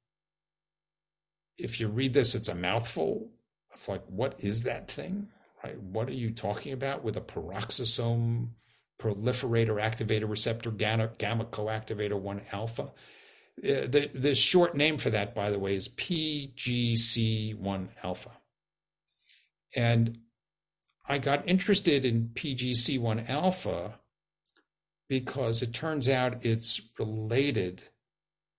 [1.56, 3.30] if you read this, it's a mouthful.
[3.72, 5.28] It's like, what is that thing?
[5.62, 5.80] Right?
[5.80, 8.48] What are you talking about with a peroxisome
[9.00, 12.92] proliferator activator receptor gamma, gamma coactivator 1 alpha?
[13.62, 18.30] Uh, the, the short name for that, by the way, is PGC1 alpha.
[19.76, 20.18] And
[21.06, 23.99] I got interested in PGC1 alpha
[25.10, 27.82] because it turns out it's related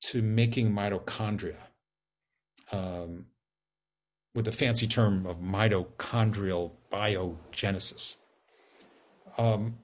[0.01, 1.55] to making mitochondria
[2.73, 3.25] um,
[4.35, 8.17] with the fancy term of mitochondrial biogenesis.
[9.37, 9.77] Um,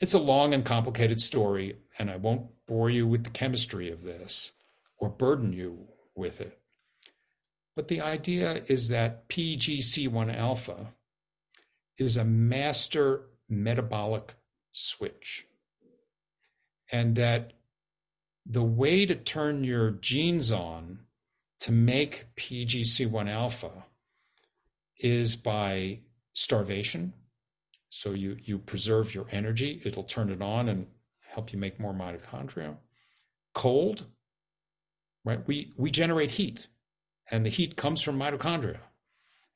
[0.00, 4.04] it's a long and complicated story, and I won't bore you with the chemistry of
[4.04, 4.52] this
[4.96, 6.56] or burden you with it.
[7.74, 10.92] But the idea is that PGC1 alpha
[11.96, 14.34] is a master metabolic
[14.78, 15.46] switch.
[16.90, 17.52] And that
[18.46, 21.00] the way to turn your genes on
[21.60, 23.84] to make PGC1 alpha
[24.98, 26.00] is by
[26.32, 27.12] starvation.
[27.90, 30.86] So you, you preserve your energy, it'll turn it on and
[31.20, 32.76] help you make more mitochondria.
[33.54, 34.06] Cold,
[35.24, 35.46] right?
[35.46, 36.68] We, we generate heat,
[37.30, 38.78] and the heat comes from mitochondria.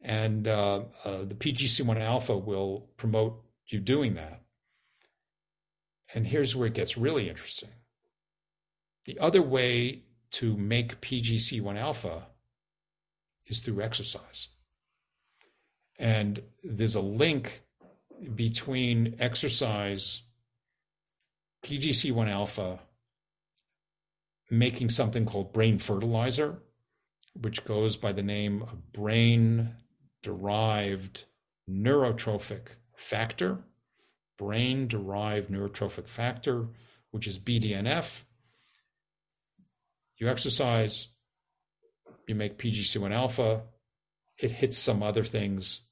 [0.01, 4.42] And uh, uh, the PGC1 alpha will promote you doing that.
[6.15, 7.71] And here's where it gets really interesting.
[9.05, 12.27] The other way to make PGC1 alpha
[13.47, 14.49] is through exercise.
[15.99, 17.63] And there's a link
[18.35, 20.23] between exercise,
[21.65, 22.81] PGC1 alpha,
[24.51, 26.59] making something called brain fertilizer,
[27.41, 29.77] which goes by the name of brain
[30.23, 31.25] derived
[31.69, 33.59] neurotrophic factor,
[34.43, 36.67] brain derived neurotrophic factor,
[37.13, 38.25] which is BDNF.
[40.19, 41.09] You exercise,
[42.27, 43.63] you make PGC1 alpha,
[44.39, 45.87] it hits some other things,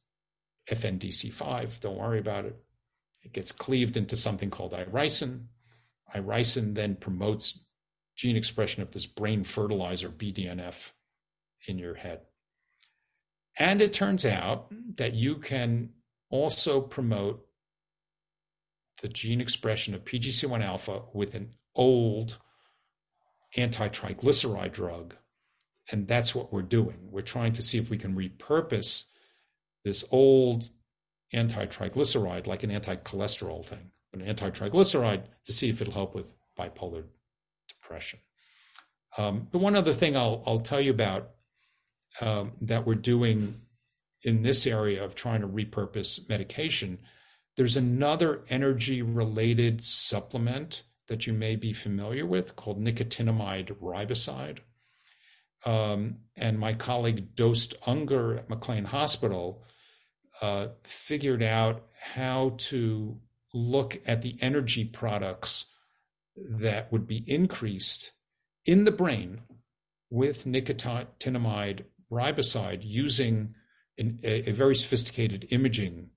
[0.69, 2.57] FNDC5, don't worry about it.
[3.23, 5.45] It gets cleaved into something called irisin.
[6.13, 7.65] Irisin then promotes
[8.17, 10.91] gene expression of this brain fertilizer, BDNF,
[11.69, 12.23] in your head.
[13.57, 15.91] And it turns out that you can
[16.31, 17.47] also promote
[19.01, 22.39] the gene expression of PGC1 alpha with an old
[23.57, 25.15] anti triglyceride drug.
[25.91, 27.09] And that's what we're doing.
[27.11, 29.07] We're trying to see if we can repurpose
[29.85, 30.69] this old
[31.33, 36.15] anti triglyceride, like an anti cholesterol thing, an anti triglyceride, to see if it'll help
[36.15, 37.05] with bipolar
[37.69, 38.21] depression.
[39.19, 41.31] Um, one other thing I'll, I'll tell you about
[42.21, 43.55] um, that we're doing
[44.23, 46.99] in this area of trying to repurpose medication,
[47.61, 54.61] there's another energy related supplement that you may be familiar with called nicotinamide riboside.
[55.67, 59.63] Um, and my colleague Dost Öngür at McLean Hospital
[60.41, 63.21] uh, figured out how to
[63.53, 65.67] look at the energy products
[66.39, 68.13] that would be increased
[68.65, 69.43] in the brain
[70.09, 73.55] with nicotinamide riboside using
[73.99, 76.09] an, a, a, very sophisticated imaging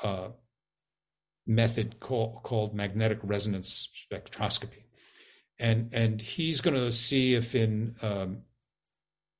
[0.00, 0.28] uh,
[1.46, 4.84] method call, called magnetic resonance spectroscopy.
[5.58, 8.38] And, and he's going to see if in um,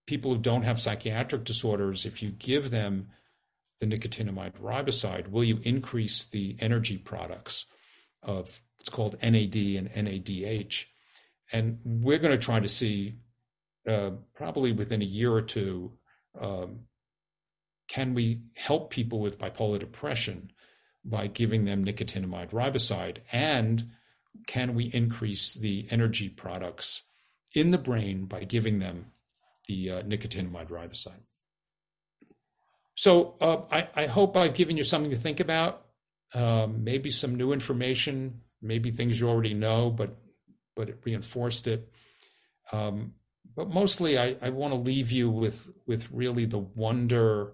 [0.06, 3.08] people who don't have psychiatric disorders, if you give them
[3.80, 7.66] the nicotinamide riboside, will you increase the energy products
[8.22, 10.84] of what's called NAD and NADH?
[11.52, 13.16] And we're going to try to see
[13.86, 15.92] uh, probably within a year or two,
[16.40, 16.80] um,
[17.88, 20.50] can we help people with bipolar depression
[21.04, 23.18] by giving them nicotinamide riboside?
[23.32, 23.90] And
[24.46, 27.02] can we increase the energy products
[27.54, 29.12] in the brain by giving them
[29.68, 31.22] the uh, nicotinamide riboside?
[32.94, 35.84] So uh, I, I, hope I've given you something to think about,
[36.32, 40.16] um, maybe some new information, maybe things you already know, but
[40.76, 41.88] but it reinforced it.
[42.72, 43.14] Um,
[43.56, 47.52] but mostly, I, I want to leave you with with really the wonder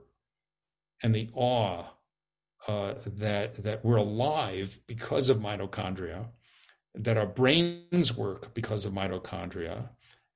[1.03, 1.85] and the awe
[2.69, 6.27] uh, that that we're alive because of mitochondria,
[6.95, 9.89] that our brains work because of mitochondria,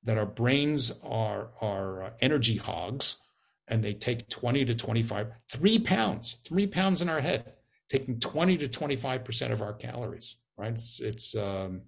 [0.03, 3.21] that our brains are are uh, energy hogs,
[3.67, 7.53] and they take twenty to twenty five, three pounds, three pounds in our head,
[7.89, 10.37] taking twenty to twenty five percent of our calories.
[10.57, 10.73] Right?
[10.73, 11.81] It's it's um,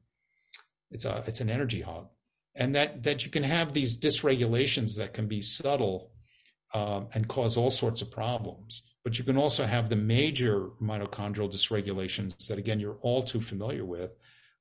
[0.91, 2.09] it's a it's an energy hog,
[2.55, 6.11] and that that you can have these dysregulations that can be subtle
[6.73, 8.83] um, and cause all sorts of problems.
[9.07, 13.85] But you can also have the major mitochondrial dysregulations that, again, you're all too familiar
[13.85, 14.11] with,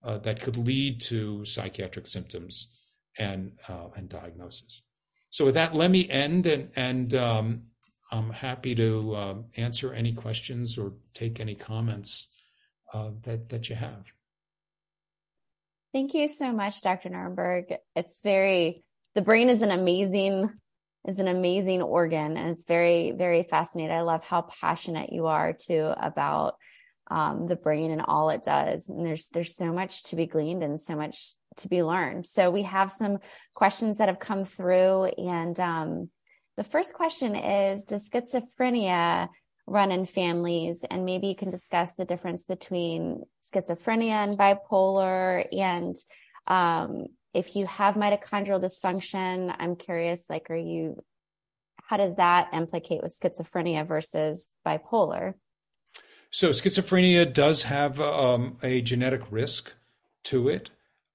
[0.05, 2.68] uh, that could lead to psychiatric symptoms
[3.18, 4.82] and uh, and diagnosis.
[5.30, 7.62] So with that, let me end, and and um,
[8.12, 12.28] I'm happy to uh, answer any questions or take any comments
[12.94, 14.12] uh, that that you have.
[15.92, 17.09] Thank you so much, Dr.
[17.09, 17.78] Nierenberg.
[17.97, 18.84] It's very
[19.16, 20.53] the brain is an amazing
[21.07, 23.97] is an amazing organ and it's very, very fascinating.
[23.97, 26.57] I love how passionate you are too about
[27.09, 28.89] um, the brain and all it does.
[28.89, 32.27] And there's, there's so much to be gleaned and so much to be learned.
[32.27, 33.19] So we have some
[33.55, 35.05] questions that have come through.
[35.17, 36.11] And um,
[36.57, 39.29] the first question is Does schizophrenia
[39.67, 40.85] run in families?
[40.91, 45.95] And maybe you can discuss the difference between schizophrenia and bipolar and
[46.47, 51.05] um, if you have mitochondrial dysfunction, I'm curious, like, are you,
[51.82, 55.34] how does that implicate with schizophrenia versus bipolar?
[56.30, 59.74] So, schizophrenia does have um, a genetic risk
[60.24, 60.70] to it.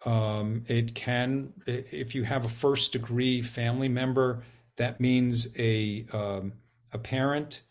[0.05, 4.43] Um, it can, if you have a first degree family member,
[4.77, 6.53] that means a, um,
[6.93, 7.63] a parent,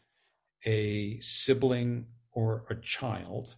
[0.67, 3.55] a sibling, or a child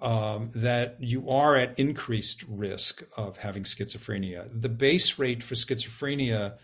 [0.00, 4.48] um, that you are at increased risk of having schizophrenia.
[4.52, 6.56] The base rate for schizophrenia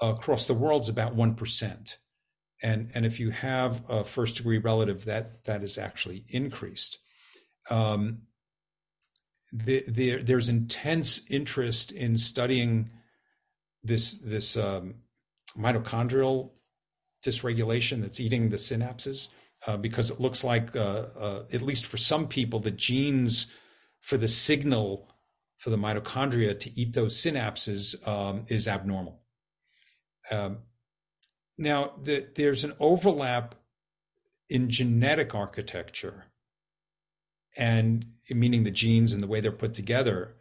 [0.00, 1.96] across the world is about 1%.
[2.62, 6.98] And, and if you have a first degree relative, that, that is actually increased.
[7.70, 8.22] Um,
[9.52, 12.90] the, the, there's intense interest in studying
[13.82, 14.96] this, this um,
[15.56, 16.50] mitochondrial
[17.24, 19.28] dysregulation that's eating the synapses
[19.68, 23.54] uh, because it looks like, uh, uh, at least for some people, the genes
[24.00, 25.12] for the signal
[25.58, 29.20] for the mitochondria to eat those synapses um, is abnormal.
[30.30, 30.60] Um,
[31.58, 33.56] now, the, there's an overlap
[34.48, 36.24] in genetic architecture,
[37.54, 40.34] and meaning the genes and the way they're put together.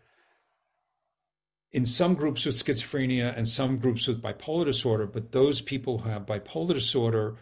[1.74, 6.10] In some groups with schizophrenia and some groups with bipolar disorder, but those people who
[6.10, 7.36] have bipolar disorder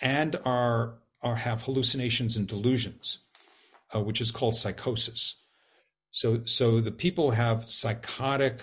[0.00, 3.18] and are have hallucinations and delusions,
[3.94, 5.36] uh, which is called psychosis.
[6.10, 8.62] So, so the people have psychotic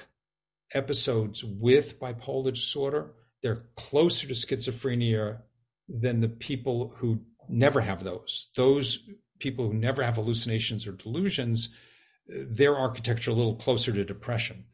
[0.73, 3.11] episodes with bipolar disorder.
[3.41, 5.39] They're closer to schizophrenia
[5.87, 8.51] than the people who never have those.
[8.55, 11.69] Those people who never have hallucinations or delusions,
[12.27, 14.65] their architecture a little closer to depression.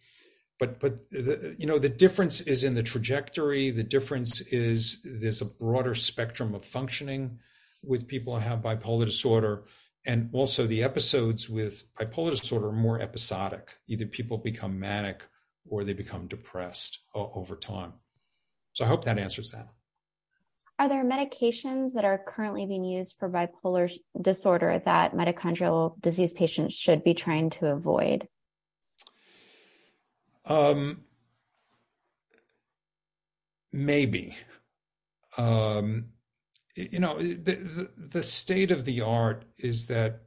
[0.59, 3.71] But but the, you know the difference is in the trajectory.
[3.71, 7.39] The difference is there's a broader spectrum of functioning
[7.87, 9.65] with people who have bipolar disorder.
[10.05, 13.77] And also, the episodes with bipolar disorder are more episodic.
[13.87, 15.23] Either people become manic
[15.67, 17.93] or they become depressed over time.
[18.73, 19.69] So, I hope that answers that.
[20.77, 26.73] Are there medications that are currently being used for bipolar disorder that mitochondrial disease patients
[26.73, 28.27] should be trying to avoid?
[30.43, 31.01] Um,
[33.71, 34.35] maybe.
[35.37, 36.07] Um,
[36.75, 40.23] you know, the, the, state of the art is that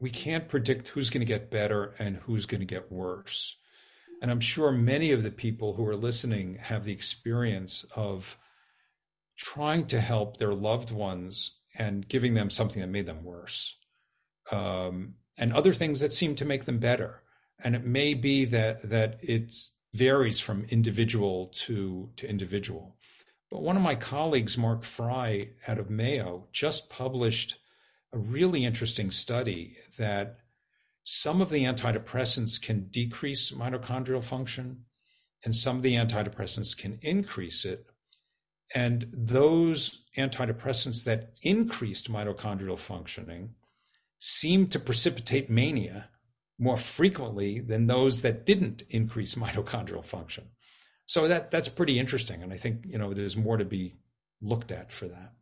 [0.00, 3.58] we can't predict who's going to get better and who's going to get worse.
[4.22, 8.38] And I'm sure many of the people who are listening have the experience of
[9.36, 13.76] trying to help their loved ones and giving them something that made them worse,
[14.50, 17.22] um, and other things that seem to make them better.
[17.62, 19.54] And it may be that that it
[19.94, 22.96] varies from individual to to individual.
[23.50, 27.58] But one of my colleagues, Mark Frye out of Mayo, just published
[28.12, 30.38] a really interesting study that
[31.02, 34.84] some of the antidepressants can decrease mitochondrial function
[35.44, 37.86] and some of the antidepressants can increase it.
[38.74, 43.54] And those antidepressants that increased mitochondrial functioning
[44.18, 46.10] seem to precipitate mania
[46.58, 50.48] more frequently than those that didn't increase mitochondrial function.
[51.08, 53.96] So that that's pretty interesting, and I think you know there's more to be
[54.42, 55.32] looked at for that.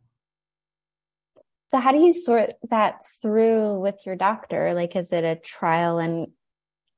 [1.71, 4.73] So how do you sort that through with your doctor?
[4.73, 6.29] Like, is it a trial and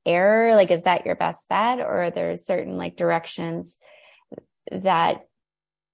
[0.06, 0.54] error?
[0.54, 3.76] Like, is that your best bet, or are there certain like directions
[4.70, 5.26] that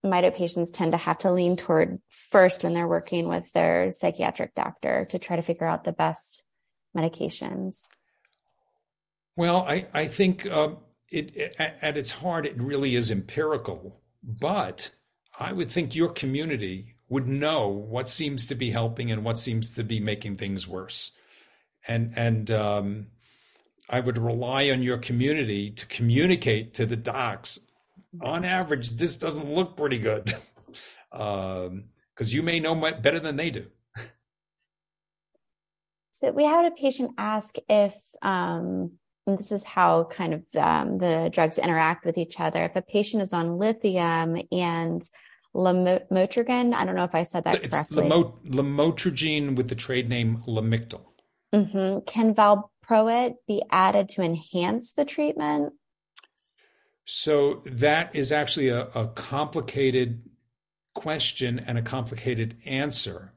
[0.04, 4.54] mito patients tend to have to lean toward first when they're working with their psychiatric
[4.54, 6.42] doctor to try to figure out the best
[6.94, 7.86] medications?
[9.34, 10.76] Well, I, I think um,
[11.10, 14.00] it, it, at its heart, it really is empirical.
[14.22, 14.90] But
[15.38, 19.70] I would think your community would know what seems to be helping and what seems
[19.74, 21.12] to be making things worse.
[21.86, 23.06] And, and um,
[23.88, 27.60] I would rely on your community to communicate to the docs
[28.22, 30.34] on average, this doesn't look pretty good
[31.10, 31.84] because um,
[32.18, 33.66] you may know better than they do.
[36.12, 38.92] So we had a patient ask if, um,
[39.26, 42.64] this is how kind of um, the drugs interact with each other.
[42.64, 45.02] If a patient is on lithium and
[45.54, 48.08] lamotrigine, I don't know if I said that it's correctly.
[48.08, 51.02] Lamo- lamotrigine with the trade name Lamictal.
[51.52, 52.00] Mm-hmm.
[52.06, 55.72] Can valproate be added to enhance the treatment?
[57.04, 60.22] So that is actually a, a complicated
[60.94, 63.32] question and a complicated answer.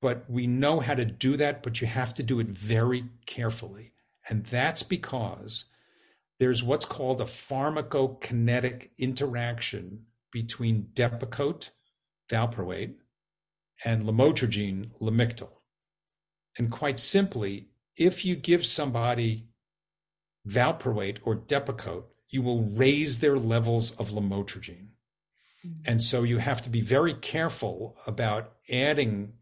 [0.00, 3.93] But we know how to do that, but you have to do it very carefully.
[4.28, 5.66] And that's because
[6.38, 11.70] there's what's called a pharmacokinetic interaction between Depakote,
[12.30, 12.94] valproate,
[13.84, 15.50] and lamotrigine, lamictal.
[16.58, 19.48] And quite simply, if you give somebody
[20.48, 24.88] valproate or Depakote, you will raise their levels of lamotrigine.
[25.64, 25.82] Mm-hmm.
[25.86, 29.34] And so you have to be very careful about adding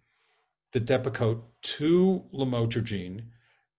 [0.73, 3.25] the Depakote to lamotrigine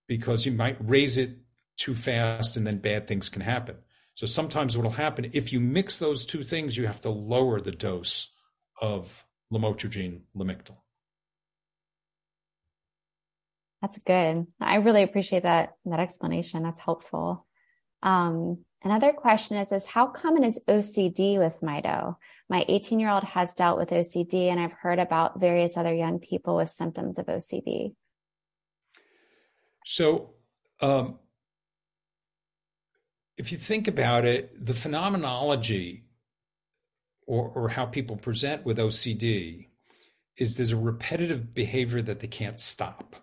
[0.08, 1.38] because you might raise it
[1.78, 3.78] too fast and then bad things can happen.
[4.16, 7.60] So sometimes what will happen if you mix those two things, you have to lower
[7.60, 8.32] the dose
[8.82, 10.78] of lamotrigine lamictal.
[13.82, 14.48] That's good.
[14.62, 16.64] I really appreciate that that explanation.
[16.64, 17.46] That's helpful.
[18.02, 22.18] Um, Another question is, is how common is OCD with Mito?
[22.50, 26.20] My 18 year old has dealt with OCD and I've heard about various other young
[26.20, 27.96] people with symptoms of OCD.
[29.86, 30.36] So,
[30.82, 31.20] um,
[33.38, 36.04] if you think about it, the phenomenology
[37.26, 39.68] or, or how people present with OCD
[40.38, 43.16] is there's a repetitive behavior that they can't stop.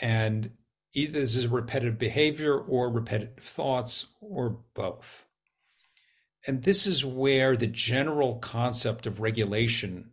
[0.00, 0.52] And
[0.94, 5.26] either this is a repetitive behavior or repetitive thoughts or both.
[6.46, 10.10] And this is where the general concept of regulation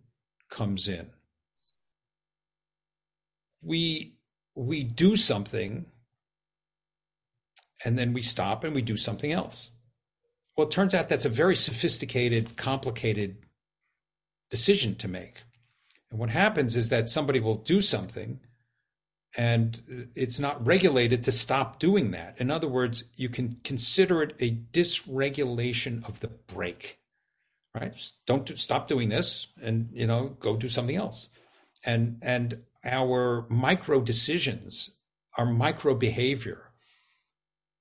[0.49, 1.09] comes in.
[3.61, 4.14] We,
[4.55, 5.85] we do something
[7.83, 9.71] and then we stop and we do something else.
[10.55, 13.37] Well, it turns out that's a very sophisticated, complicated
[14.49, 15.43] decision to make.
[16.09, 18.39] And what happens is that somebody will do something
[19.37, 22.35] and it's not regulated to stop doing that.
[22.37, 26.99] In other words, you can consider it a dysregulation of the brake,
[27.73, 27.93] right?
[27.93, 31.29] Just don't do, stop doing this, and you know, go do something else.
[31.83, 34.97] And and our micro decisions,
[35.37, 36.71] our micro behavior.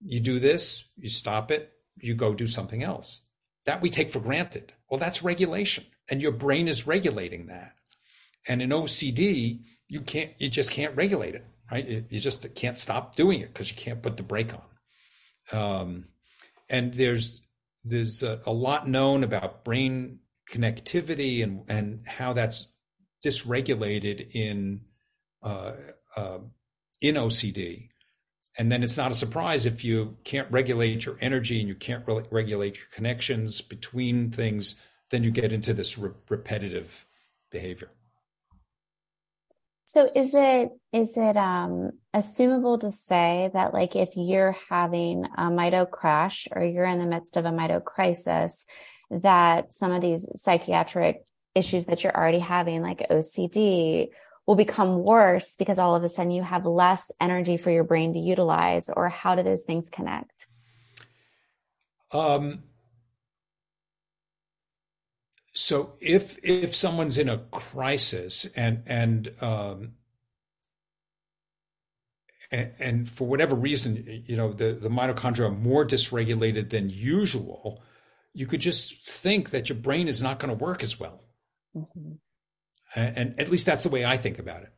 [0.00, 3.22] You do this, you stop it, you go do something else.
[3.66, 4.72] That we take for granted.
[4.90, 7.72] Well, that's regulation, and your brain is regulating that.
[8.46, 13.14] And in OCD, you can't you just can't regulate it right you, just can't stop
[13.16, 16.04] doing it because you can't put the brake on um,
[16.68, 17.42] and there's
[17.84, 20.18] there's a, a, lot known about brain
[20.50, 22.72] connectivity and and how that's
[23.24, 24.80] dysregulated in
[25.44, 25.72] uh,
[26.16, 26.38] uh,
[27.00, 27.90] in OCD
[28.56, 32.06] and then it's not a surprise if you can't regulate your energy and you can't
[32.06, 34.76] re- regulate your connections between things
[35.10, 37.06] then you get into this re- repetitive
[37.50, 37.90] behavior.
[39.84, 45.44] So is it is it um assumable to say that like if you're having a
[45.44, 48.66] mito crash or you're in the midst of a mito crisis,
[49.10, 51.24] that some of these psychiatric
[51.54, 54.08] issues that you're already having, like OCD,
[54.46, 58.12] will become worse because all of a sudden you have less energy for your brain
[58.12, 60.46] to utilize, or how do those things connect?
[62.12, 62.62] Um,
[65.52, 69.92] so if if someone's in a crisis and and um,
[72.50, 77.82] and, and, for whatever reason, you know, the, the mitochondria are more dysregulated than usual,
[78.32, 81.24] you could just think that your brain is not going to work as well.
[81.74, 82.12] Mm-hmm.
[82.94, 84.72] And, at least that's the way I think about it.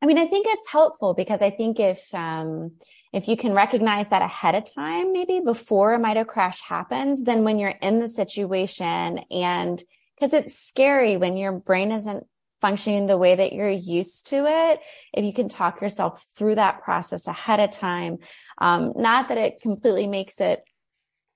[0.00, 2.72] I mean, I think it's helpful because I think if um,
[3.12, 7.44] if you can recognize that ahead of time, maybe before a mito crash happens, then
[7.44, 9.82] when you're in the situation and
[10.14, 12.26] because it's scary when your brain isn't
[12.60, 14.80] functioning the way that you're used to it,
[15.12, 18.18] if you can talk yourself through that process ahead of time,
[18.58, 20.64] um, not that it completely makes it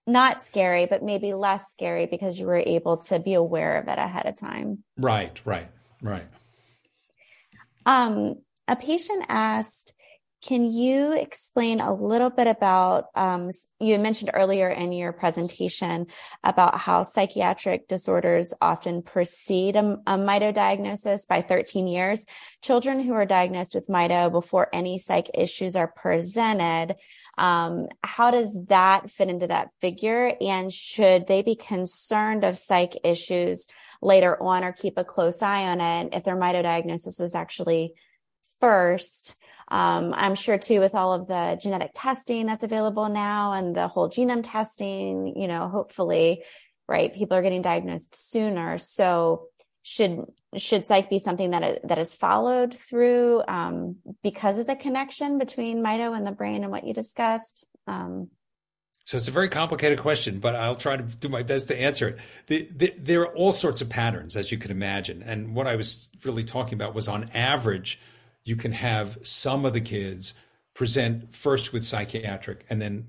[0.09, 3.99] not scary, but maybe less scary because you were able to be aware of it
[3.99, 4.83] ahead of time.
[4.97, 5.69] Right, right,
[6.03, 6.27] right.
[7.87, 8.37] Um,
[8.67, 9.95] a patient asked,
[10.41, 13.51] can you explain a little bit about, um,
[13.81, 16.07] you mentioned earlier in your presentation
[16.45, 22.25] about how psychiatric disorders often precede a, a MITO diagnosis by 13 years.
[22.63, 26.95] Children who are diagnosed with MITO before any psych issues are presented,
[27.39, 30.33] um, how does that fit into that figure?
[30.41, 33.67] And should they be concerned of psych issues
[34.03, 37.95] later on or keep a close eye on it if their MITO diagnosis was actually
[38.61, 39.37] first?
[39.71, 43.87] Um, I'm sure too, with all of the genetic testing that's available now and the
[43.87, 46.43] whole genome testing, you know, hopefully,
[46.89, 48.79] right, people are getting diagnosed sooner.
[48.79, 49.49] So
[49.83, 50.25] should
[50.57, 55.83] should psych be something that that is followed through um, because of the connection between
[55.83, 57.67] mito and the brain and what you discussed?
[57.87, 58.29] Um,
[59.09, 62.09] so it's a very complicated question, but I'll try to do my best to answer
[62.09, 62.19] it.
[62.47, 65.23] The, the, there are all sorts of patterns, as you can imagine.
[65.23, 67.99] And what I was really talking about was on average,
[68.45, 70.35] you can have some of the kids
[70.75, 73.07] present first with psychiatric and then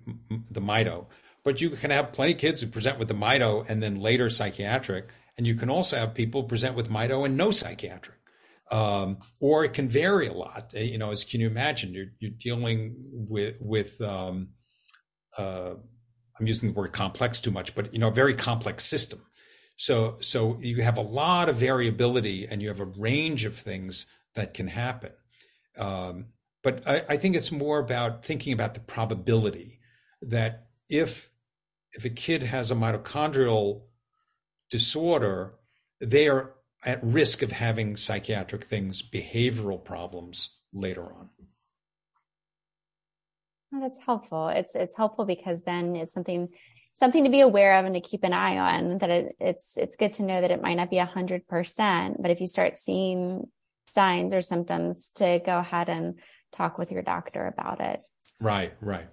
[0.49, 1.07] the mito.
[1.43, 4.29] But you can have plenty of kids who present with the mito and then later
[4.29, 5.09] psychiatric.
[5.39, 8.17] And you can also have people present with mito and no psychiatric.
[8.69, 10.73] Um, or it can vary a lot.
[10.73, 14.49] You know, as can you imagine, you're, you're dealing with, with um,
[15.37, 15.75] uh,
[16.37, 19.21] I'm using the word complex too much, but, you know, a very complex system.
[19.77, 24.07] So, so you have a lot of variability and you have a range of things
[24.35, 25.11] that can happen.
[25.77, 26.25] Um,
[26.63, 29.79] but I, I, think it's more about thinking about the probability
[30.21, 31.29] that if
[31.93, 33.83] if a kid has a mitochondrial
[34.69, 35.55] disorder,
[35.99, 36.53] they are
[36.83, 41.29] at risk of having psychiatric things, behavioral problems later on.
[43.71, 44.47] That's helpful.
[44.47, 46.49] It's it's helpful because then it's something
[46.93, 48.97] something to be aware of and to keep an eye on.
[48.97, 52.21] That it, it's it's good to know that it might not be a hundred percent,
[52.21, 53.47] but if you start seeing
[53.87, 56.19] signs or symptoms to go ahead and
[56.51, 58.01] talk with your doctor about it.
[58.39, 59.07] Right, right.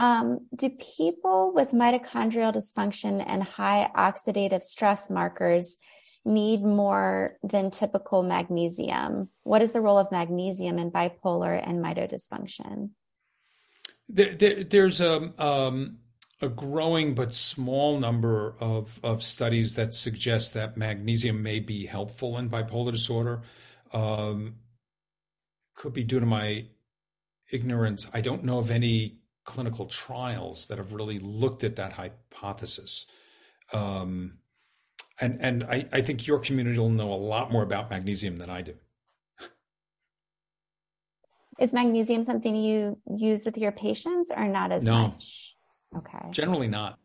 [0.00, 5.76] Um, do people with mitochondrial dysfunction and high oxidative stress markers
[6.24, 9.28] need more than typical magnesium?
[9.42, 12.90] What is the role of magnesium in bipolar and mitodysfunction?
[14.08, 15.98] There, there, there's a, um,
[16.40, 22.38] a growing but small number of, of studies that suggest that magnesium may be helpful
[22.38, 23.42] in bipolar disorder.
[23.92, 24.54] Um,
[25.74, 26.68] could be due to my
[27.50, 28.08] ignorance.
[28.14, 29.19] I don't know of any
[29.50, 33.06] clinical trials that have really looked at that hypothesis.
[33.72, 34.38] Um,
[35.20, 38.48] and and I, I think your community will know a lot more about magnesium than
[38.48, 38.74] I do.
[41.58, 45.08] Is magnesium something you use with your patients or not as no.
[45.08, 45.56] much?
[45.94, 46.30] Okay.
[46.30, 46.98] Generally not.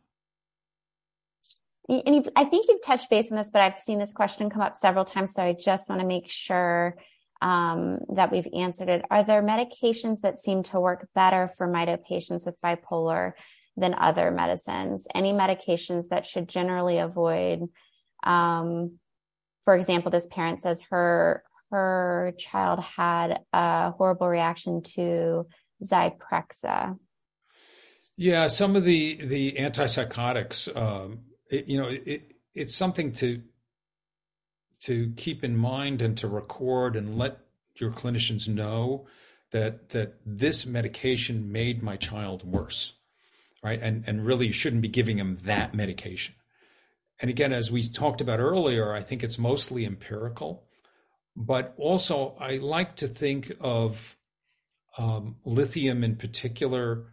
[1.89, 4.75] And I think you've touched base on this, but I've seen this question come up
[4.75, 5.33] several times.
[5.33, 6.95] So I just want to make sure
[7.41, 9.05] um, that we've answered it.
[9.09, 13.33] Are there medications that seem to work better for mito patients with bipolar
[13.77, 15.07] than other medicines?
[15.13, 17.67] Any medications that should generally avoid?
[18.23, 18.99] Um,
[19.63, 25.47] for example, this parent says her her child had a horrible reaction to
[25.83, 26.97] Zyprexa.
[28.17, 30.75] Yeah, some of the the antipsychotics.
[30.75, 33.41] Um, it, you know, it, it's something to
[34.85, 37.39] to keep in mind and to record and let
[37.75, 39.07] your clinicians know
[39.51, 42.93] that that this medication made my child worse,
[43.63, 43.81] right?
[43.81, 46.35] And and really you shouldn't be giving them that medication.
[47.19, 50.67] And again, as we talked about earlier, I think it's mostly empirical,
[51.35, 54.17] but also I like to think of
[54.97, 57.05] um, lithium in particular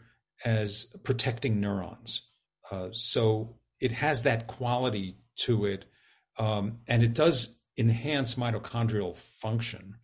[0.44, 2.28] as protecting neurons.
[2.70, 5.84] Uh, so it has that quality to it,
[6.38, 9.96] um, and it does enhance mitochondrial function.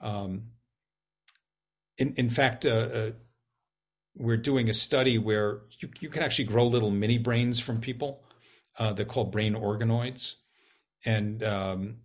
[0.00, 0.52] Um,
[1.98, 3.10] in, in fact, uh, uh,
[4.16, 8.22] we're doing a study where you, you can actually grow little mini brains from people.
[8.78, 10.36] Uh, they're called brain organoids,
[11.04, 11.96] and um,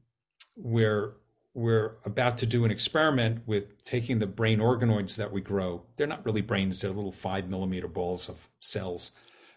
[0.55, 1.13] we're
[1.53, 5.83] we're about to do an experiment with taking the brain organoids that we grow.
[5.95, 9.13] They're not really brains; they're little five millimeter balls of cells,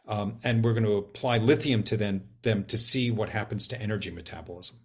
[0.06, 3.82] um, and we're going to apply lithium to them, them to see what happens to
[3.82, 4.78] energy metabolism.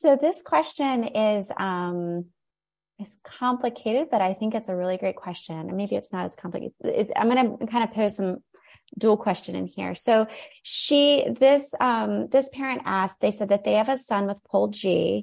[0.00, 2.24] So this question is um,
[2.98, 5.58] is complicated, but I think it's a really great question.
[5.58, 6.72] And maybe it's not as complicated.
[6.82, 8.38] It, I'm going to kind of pose some
[8.96, 9.94] dual question in here.
[9.94, 10.26] So
[10.62, 15.22] she, this, um, this parent asked, they said that they have a son with POLG,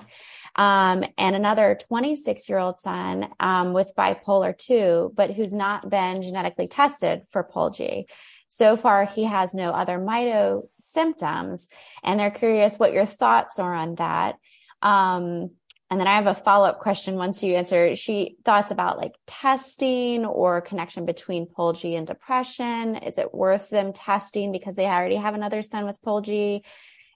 [0.57, 6.21] um, and another 26 year old son, um, with bipolar two, but who's not been
[6.21, 8.05] genetically tested for POLG.
[8.47, 11.67] So far, he has no other mito symptoms,
[12.03, 14.35] and they're curious what your thoughts are on that.
[14.81, 15.51] Um,
[15.89, 17.95] and then I have a follow up question once you answer.
[17.95, 22.97] She thoughts about like testing or connection between POLG and depression.
[22.97, 26.63] Is it worth them testing because they already have another son with POLG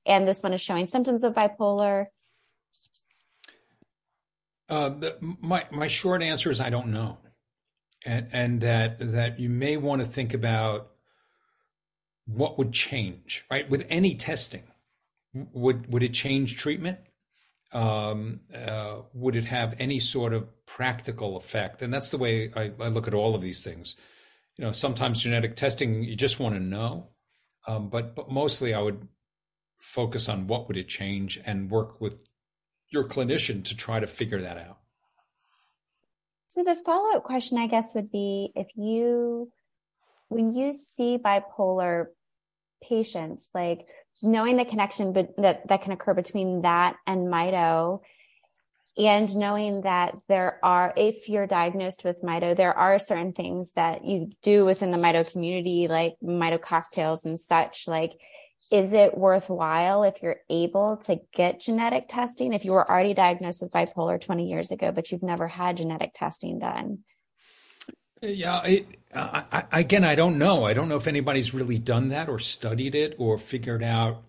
[0.05, 2.07] and this one is showing symptoms of bipolar?
[4.69, 7.17] Uh, the, my my short answer is I don't know,
[8.05, 10.91] and and that that you may want to think about
[12.25, 14.63] what would change right with any testing.
[15.33, 16.99] Would would it change treatment?
[17.73, 21.81] Um, uh, would it have any sort of practical effect?
[21.81, 23.95] And that's the way I, I, look at all of these things.
[24.57, 27.09] You know, sometimes genetic testing you just want to know,
[27.67, 29.07] um, but but mostly I would
[29.77, 32.25] focus on what would it change and work with
[32.91, 34.77] your clinician to try to figure that out.
[36.47, 39.49] So the follow up question, I guess, would be if you,
[40.27, 42.07] when you see bipolar
[42.83, 43.87] patients, like
[44.21, 48.01] knowing the connection be- that that can occur between that and mito
[48.97, 54.05] and knowing that there are if you're diagnosed with mito there are certain things that
[54.05, 58.13] you do within the mito community like mito cocktails and such like
[58.71, 62.53] is it worthwhile if you're able to get genetic testing?
[62.53, 66.11] If you were already diagnosed with bipolar 20 years ago but you've never had genetic
[66.13, 66.99] testing done
[68.21, 70.65] yeah, it, I, again, I don't know.
[70.65, 74.23] I don't know if anybody's really done that or studied it or figured out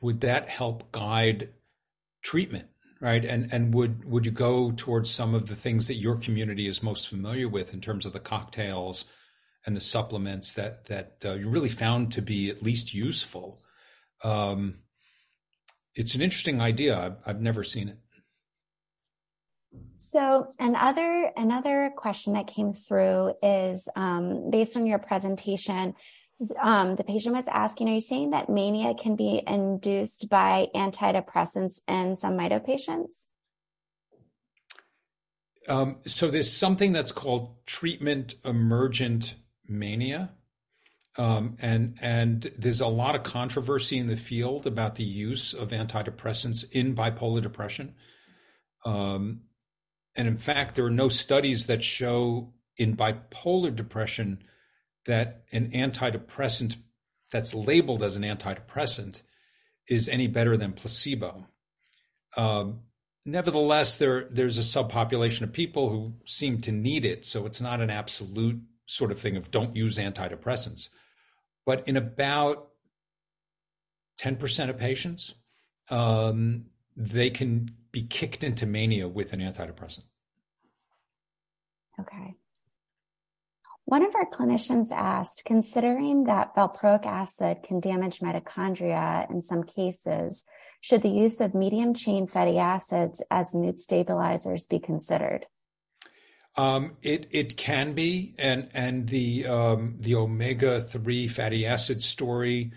[0.00, 1.50] would that help guide
[2.22, 2.68] treatment,
[3.00, 3.24] right?
[3.24, 6.82] And and would would you go towards some of the things that your community is
[6.82, 9.06] most familiar with in terms of the cocktails
[9.66, 13.60] and the supplements that that uh, you really found to be at least useful?
[14.22, 14.80] Um,
[15.94, 16.96] it's an interesting idea.
[16.98, 17.98] I've, I've never seen it.
[20.08, 25.94] So another another question that came through is um, based on your presentation.
[26.62, 31.80] Um, the patient was asking, are you saying that mania can be induced by antidepressants
[31.86, 33.28] in some mito patients?
[35.68, 39.34] Um, so there's something that's called treatment emergent
[39.66, 40.30] mania.
[41.18, 45.68] Um, and and there's a lot of controversy in the field about the use of
[45.68, 47.94] antidepressants in bipolar depression.
[48.86, 49.42] Um,
[50.18, 54.42] and in fact, there are no studies that show in bipolar depression
[55.06, 56.76] that an antidepressant
[57.30, 59.22] that's labeled as an antidepressant
[59.86, 61.46] is any better than placebo.
[62.36, 62.80] Um,
[63.24, 67.80] nevertheless, there there's a subpopulation of people who seem to need it, so it's not
[67.80, 70.88] an absolute sort of thing of don't use antidepressants.
[71.64, 72.70] But in about
[74.20, 75.34] 10% of patients,
[75.90, 76.66] um,
[76.96, 80.04] they can be kicked into mania with an antidepressant.
[82.00, 82.36] Okay.
[83.84, 90.44] One of our clinicians asked, considering that valproic acid can damage mitochondria in some cases,
[90.82, 95.46] should the use of medium chain fatty acids as mood stabilizers be considered?
[96.56, 102.72] Um, it it can be, and and the um, the omega three fatty acid story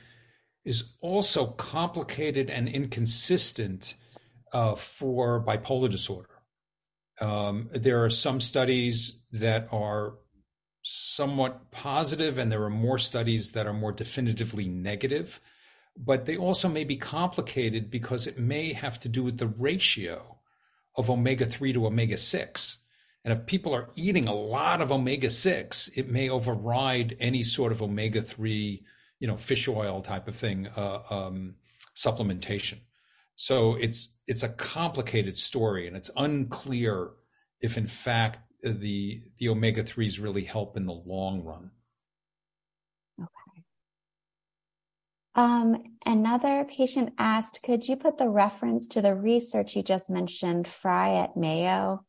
[0.64, 3.96] is also complicated and inconsistent
[4.52, 6.30] uh, for bipolar disorder.
[7.20, 10.14] Um, there are some studies that are
[10.82, 15.40] somewhat positive, and there are more studies that are more definitively negative.
[15.98, 20.40] But they also may be complicated because it may have to do with the ratio
[20.96, 22.78] of omega 3 to omega 6.
[23.24, 27.72] And if people are eating a lot of omega 6, it may override any sort
[27.72, 28.84] of omega 3,
[29.20, 31.56] you know, fish oil type of thing, uh, um,
[31.96, 32.80] supplementation.
[33.36, 37.12] So it's it's a complicated story, and it's unclear
[37.60, 41.72] if, in fact, the the omega threes really help in the long run.
[43.20, 43.64] Okay.
[45.36, 50.68] Um, another patient asked, could you put the reference to the research you just mentioned,
[50.68, 52.06] Frye at Mayo,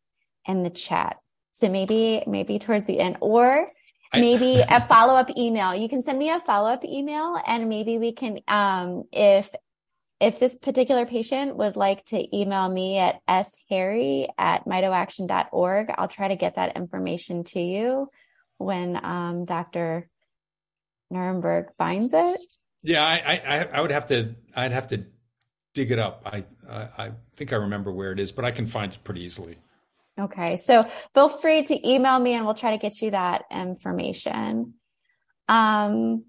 [0.47, 1.17] in the chat?
[1.53, 3.69] So maybe maybe towards the end, or
[4.13, 5.75] maybe a follow up email.
[5.75, 9.51] You can send me a follow up email, and maybe we can, um, if
[10.23, 16.29] if this particular patient would like to email me at sharry at mitoaction.org, I'll try
[16.29, 18.09] to get that information to you
[18.59, 20.07] when um, Dr.
[21.13, 22.41] Nierenberg finds it.
[22.85, 25.05] Yeah, I, I, I would have to, I'd have to
[25.75, 26.23] dig it up.
[26.25, 29.23] I, I, I think I remember where it is, but I can find it pretty
[29.23, 29.59] easily.
[30.21, 34.75] Okay, so feel free to email me, and we'll try to get you that information.
[35.49, 36.27] Um,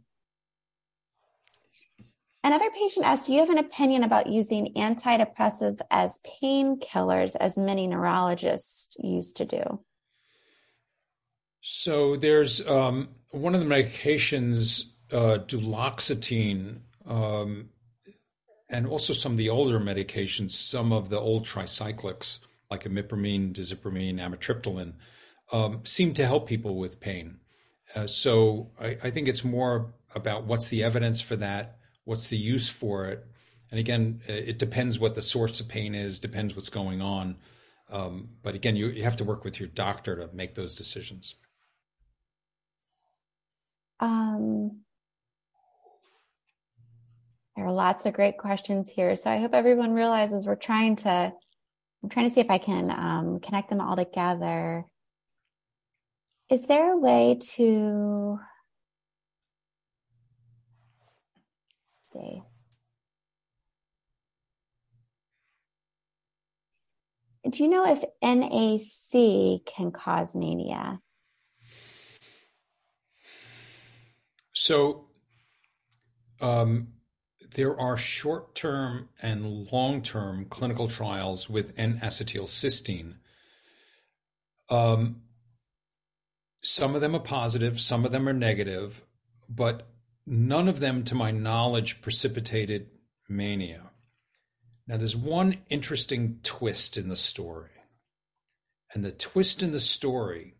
[2.43, 7.87] another patient asked, do you have an opinion about using antidepressive as painkillers as many
[7.87, 9.79] neurologists used to do?
[11.61, 17.69] So there's um, one of the medications, uh, duloxetine, um,
[18.69, 22.39] and also some of the older medications, some of the old tricyclics
[22.69, 24.93] like imipramine, desipramine, amitriptyline,
[25.51, 27.37] um, seem to help people with pain.
[27.95, 32.37] Uh, so I, I, think it's more about what's the evidence for that, what's the
[32.37, 33.25] use for it,
[33.71, 37.37] and again, uh, it depends what the source of pain is, depends what's going on.
[37.89, 41.35] Um, but again, you, you have to work with your doctor to make those decisions.
[43.99, 44.81] Um,
[47.55, 49.15] there are lots of great questions here.
[49.15, 51.33] So I hope everyone realizes we're trying to,
[52.03, 54.85] I'm trying to see if I can um, connect them all together.
[56.49, 58.39] Is there a way to
[62.13, 62.41] see?
[67.49, 71.01] Do you know if NAC can cause mania?
[74.53, 75.07] So,
[76.39, 76.89] um,
[77.55, 83.15] there are short term and long term clinical trials with N acetylcysteine.
[84.69, 85.23] Um,
[86.61, 89.03] some of them are positive, some of them are negative,
[89.49, 89.92] but
[90.25, 92.87] none of them, to my knowledge, precipitated
[93.29, 93.91] mania.
[94.87, 97.69] Now, there's one interesting twist in the story.
[98.93, 100.55] And the twist in the story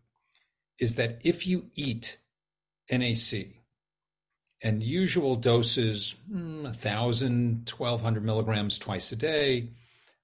[0.78, 2.18] is that if you eat
[2.90, 3.64] NAC,
[4.64, 9.68] and usual doses, 1,000, hmm, 1,200 milligrams twice a day.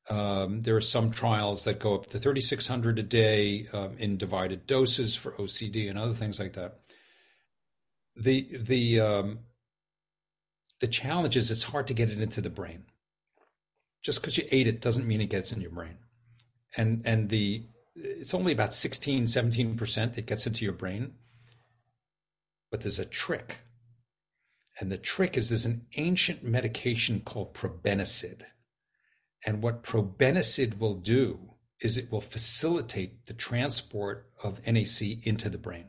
[0.09, 4.67] Um, there are some trials that go up to 3,600 a day um, in divided
[4.67, 6.80] doses for OCD and other things like that.
[8.21, 9.39] The the um,
[10.81, 12.85] the challenge is it's hard to get it into the brain.
[14.03, 15.99] Just because you ate it doesn't mean it gets in your brain,
[16.77, 17.65] and and the
[17.97, 21.15] it's only about 16, 17 percent that gets into your brain.
[22.71, 23.59] But there's a trick
[24.81, 28.43] and the trick is there's an ancient medication called probenecid.
[29.47, 35.59] And what probenecid will do is it will facilitate the transport of NAC into the
[35.59, 35.89] brain.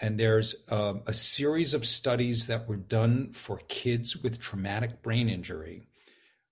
[0.00, 5.28] And there's um, a series of studies that were done for kids with traumatic brain
[5.28, 5.88] injury.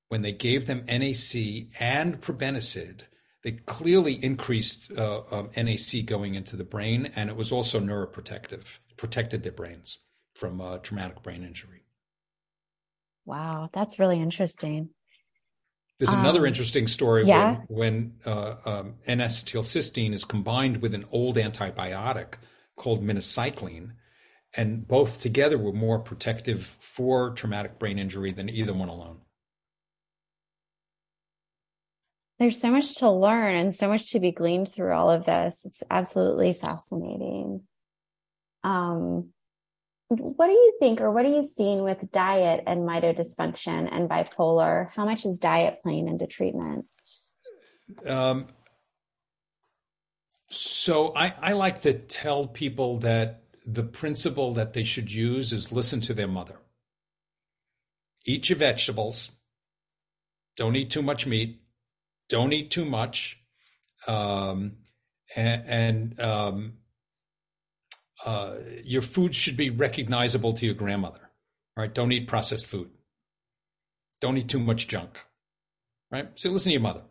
[0.09, 3.03] When they gave them NAC and probenecid,
[3.43, 8.79] they clearly increased uh, um, NAC going into the brain, and it was also neuroprotective,
[8.97, 9.99] protected their brains
[10.35, 11.85] from a traumatic brain injury.
[13.25, 14.91] Wow, that's really interesting.
[15.99, 17.57] There's another um, interesting story yeah.
[17.69, 22.35] when, when uh, um, N-acetylcysteine is combined with an old antibiotic
[22.79, 23.93] called minocycline,
[24.55, 29.19] and both together were more protective for traumatic brain injury than either one alone.
[32.39, 35.65] There's so much to learn and so much to be gleaned through all of this.
[35.65, 37.63] It's absolutely fascinating.
[38.63, 39.31] Um,
[40.09, 44.09] what do you think, or what are you seeing with diet and mito dysfunction and
[44.09, 44.89] bipolar?
[44.95, 46.87] How much is diet playing into treatment?
[48.07, 48.47] Um,
[50.51, 55.73] so I, I like to tell people that the principle that they should use is
[55.73, 56.57] listen to their mother.
[58.25, 59.31] Eat your vegetables.
[60.57, 61.61] Don't eat too much meat.
[62.29, 63.43] Don't eat too much.
[64.07, 64.79] Um,
[65.37, 66.73] and, and um,
[68.25, 71.31] uh, your food should be recognizable to your grandmother.
[71.77, 71.95] Right?
[71.95, 72.91] Don't eat processed food.
[74.21, 75.21] Don't eat too much junk.
[76.11, 76.31] Right?
[76.37, 77.03] So listen to your mother.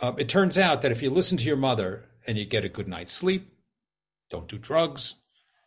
[0.00, 2.68] Uh, it turns out that if you listen to your mother and you get a
[2.68, 3.52] good night's sleep,
[4.30, 5.16] don't do drugs,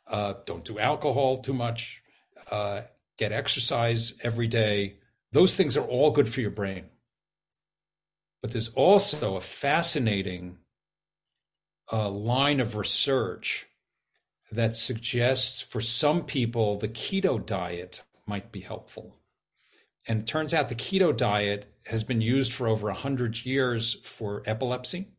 [0.08, 2.02] uh, don't do alcohol too much,
[2.52, 2.82] uh,
[3.18, 4.98] get exercise every day.
[5.32, 6.86] Those things are all good for your brain.
[8.42, 10.58] But there's also a fascinating
[11.92, 13.68] uh, line of research
[14.52, 19.16] that suggests for some people the keto diet might be helpful.
[20.08, 24.42] And it turns out the keto diet has been used for over 100 years for
[24.46, 25.10] epilepsy.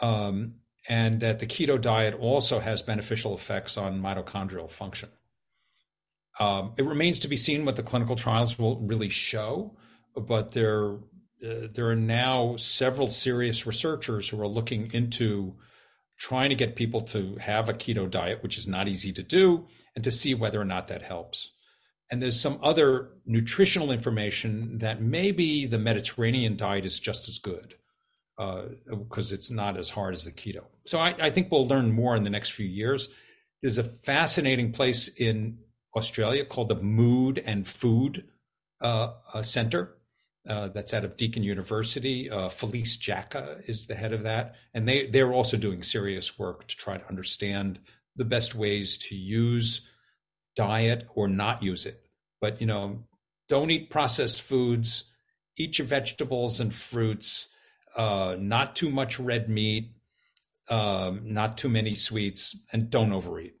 [0.00, 0.54] Um,
[0.88, 5.10] and that the keto diet also has beneficial effects on mitochondrial function.
[6.40, 9.76] Um, it remains to be seen what the clinical trials will really show,
[10.16, 15.56] but there, uh, there are now several serious researchers who are looking into
[16.16, 19.66] trying to get people to have a keto diet, which is not easy to do,
[19.94, 21.52] and to see whether or not that helps.
[22.10, 27.74] And there's some other nutritional information that maybe the Mediterranean diet is just as good
[28.38, 30.64] because uh, it's not as hard as the keto.
[30.84, 33.08] So I, I, think we'll learn more in the next few years.
[33.60, 35.58] there's a fascinating place in
[35.96, 38.28] Australia called the Mood and Food
[38.80, 39.94] uh, uh, Center.
[40.48, 42.30] Uh, that's out of Deakin University.
[42.30, 46.68] Uh, Felice Jacka is the head of that, and they they're also doing serious work
[46.68, 47.80] to try to understand
[48.16, 49.90] the best ways to use
[50.56, 52.00] diet or not use it.
[52.40, 53.04] But you know,
[53.48, 55.10] don't eat processed foods.
[55.58, 57.48] Eat your vegetables and fruits.
[57.96, 59.92] Uh, not too much red meat.
[60.68, 63.54] Um, not too many sweets, and don't overeat.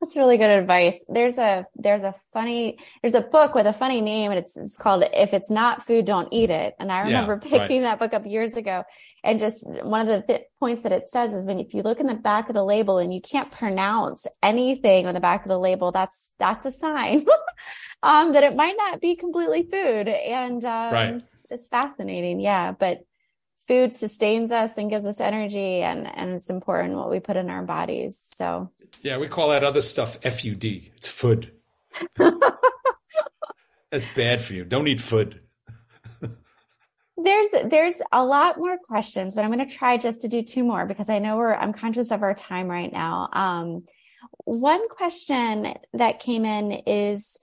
[0.00, 1.04] That's really good advice.
[1.10, 4.78] There's a there's a funny there's a book with a funny name and it's it's
[4.78, 6.74] called If It's Not Food, Don't Eat It.
[6.78, 7.90] And I remember yeah, picking right.
[7.90, 8.84] that book up years ago.
[9.22, 12.00] And just one of the th- points that it says is when if you look
[12.00, 15.48] in the back of the label and you can't pronounce anything on the back of
[15.48, 17.26] the label, that's that's a sign
[18.02, 20.08] um, that it might not be completely food.
[20.08, 21.22] And um, right.
[21.50, 22.72] It's fascinating, yeah.
[22.72, 23.04] But
[23.68, 27.48] food sustains us and gives us energy and, and it's important what we put in
[27.50, 28.18] our bodies.
[28.36, 28.70] So
[29.02, 30.90] yeah, we call that other stuff FUD.
[30.96, 31.52] It's food.
[33.90, 34.64] That's bad for you.
[34.64, 35.40] Don't eat food.
[37.16, 40.64] there's there's a lot more questions, but I'm going to try just to do two
[40.64, 43.28] more because I know we're I'm conscious of our time right now.
[43.32, 43.84] Um,
[44.44, 47.36] one question that came in is,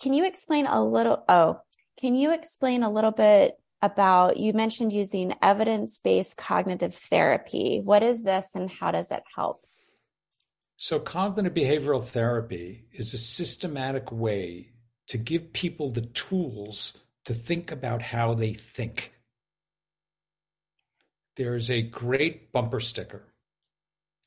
[0.00, 1.24] can you explain a little?
[1.28, 1.60] Oh,
[1.96, 7.80] can you explain a little bit about, you mentioned using evidence based cognitive therapy.
[7.82, 9.64] What is this and how does it help?
[10.76, 14.72] So, cognitive behavioral therapy is a systematic way
[15.08, 19.14] to give people the tools to think about how they think.
[21.36, 23.24] There's a great bumper sticker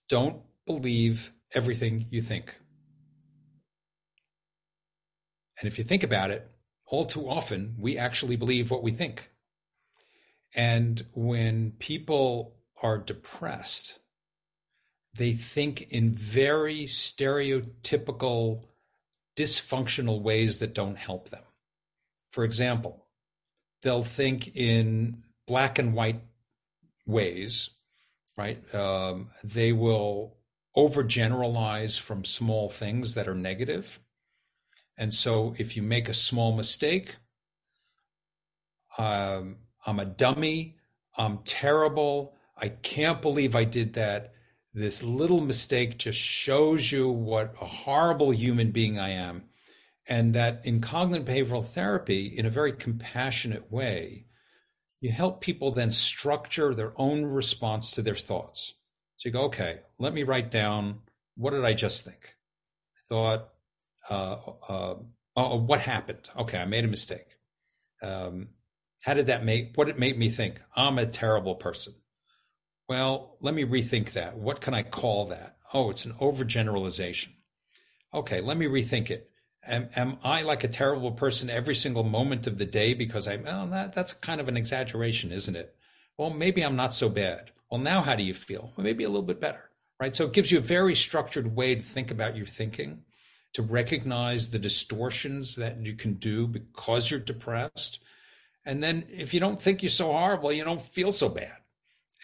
[0.10, 2.56] don't believe everything you think.
[5.60, 6.50] And if you think about it,
[6.90, 9.30] all too often we actually believe what we think.
[10.56, 14.00] And when people are depressed,
[15.14, 18.64] they think in very stereotypical,
[19.38, 21.44] dysfunctional ways that don't help them.
[22.32, 23.06] For example,
[23.84, 26.22] they'll think in black and white
[27.06, 27.72] ways,
[28.38, 28.58] right?
[28.74, 30.38] Um, they will
[30.76, 34.00] overgeneralize from small things that are negative.
[35.00, 37.16] And so if you make a small mistake,
[38.98, 40.76] um, I'm a dummy.
[41.18, 42.36] I'm terrible.
[42.58, 44.34] I can't believe I did that.
[44.74, 49.46] This little mistake just shows you what a horrible human being I am.
[50.06, 54.26] And that in cognitive behavioral therapy, in a very compassionate way,
[55.00, 58.74] you help people then structure their own response to their thoughts.
[59.16, 61.00] So you go, okay, let me write down
[61.38, 62.36] what did I just think?
[62.98, 63.50] I thought,
[64.10, 64.38] uh,
[64.68, 64.96] uh,
[65.36, 66.30] oh, what happened?
[66.38, 67.38] Okay, I made a mistake.
[68.02, 68.50] Um,
[69.02, 70.62] how did that make, what it made me think?
[70.76, 71.94] I'm a terrible person.
[72.88, 74.38] Well, let me rethink that.
[74.38, 75.58] What can I call that?
[75.74, 77.30] Oh, it's an overgeneralization.
[78.14, 79.30] Okay, let me rethink it.
[79.66, 83.36] Am, am I like a terrible person every single moment of the day because I,
[83.36, 85.76] well, that, that's kind of an exaggeration, isn't it?
[86.18, 87.52] Well, maybe I'm not so bad.
[87.70, 88.74] Well, now how do you feel?
[88.76, 90.16] Well, maybe a little bit better, right?
[90.16, 93.04] So it gives you a very structured way to think about your thinking,
[93.54, 98.00] to recognize the distortions that you can do because you're depressed,
[98.66, 101.58] and then if you don't think you're so horrible, you don't feel so bad.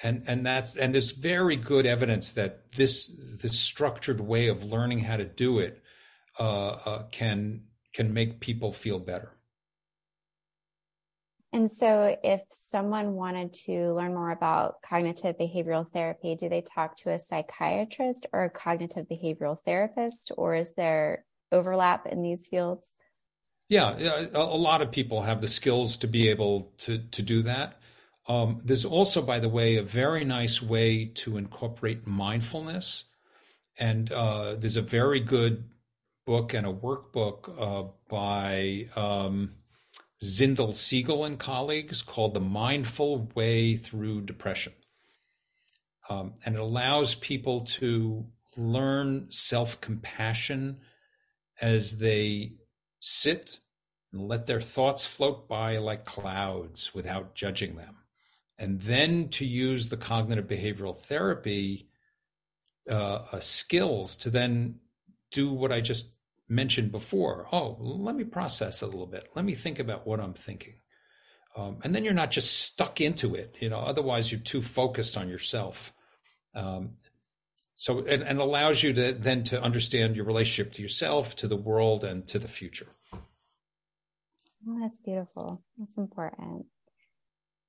[0.04, 5.00] And and that's and there's very good evidence that this this structured way of learning
[5.00, 5.82] how to do it
[6.38, 7.64] uh, uh, can
[7.94, 9.35] can make people feel better.
[11.56, 16.98] And so, if someone wanted to learn more about cognitive behavioral therapy, do they talk
[16.98, 22.92] to a psychiatrist or a cognitive behavioral therapist, or is there overlap in these fields?
[23.70, 27.80] Yeah, a, lot of people have the skills to be able to to do that.
[28.28, 33.06] Um, there's also, by the way, a very nice way to incorporate mindfulness,
[33.80, 35.70] and uh, there's a very good
[36.26, 39.52] book and a workbook uh, by um,
[40.26, 44.74] Zindel Segal and colleagues called "The Mindful Way Through Depression,"
[46.10, 48.26] um, and it allows people to
[48.58, 50.80] learn self compassion
[51.62, 52.54] as they
[53.00, 53.60] sit
[54.12, 57.98] and let their thoughts float by like clouds without judging them.
[58.58, 61.90] And then to use the cognitive behavioral therapy
[62.90, 64.80] uh, uh, skills to then
[65.32, 66.15] do what I just
[66.48, 67.48] mentioned before.
[67.52, 69.30] Oh, let me process a little bit.
[69.36, 70.76] Let me think about what I'm thinking.
[71.56, 75.18] Um, and then you're not just stuck into it, you know, otherwise you're too focused
[75.18, 75.94] on yourself.
[76.54, 76.96] Um,
[77.78, 81.58] so it, and allows you to then to understand your relationship to yourself, to the
[81.58, 82.88] world, and to the future.
[84.68, 85.62] Oh, that's beautiful.
[85.78, 86.66] That's important.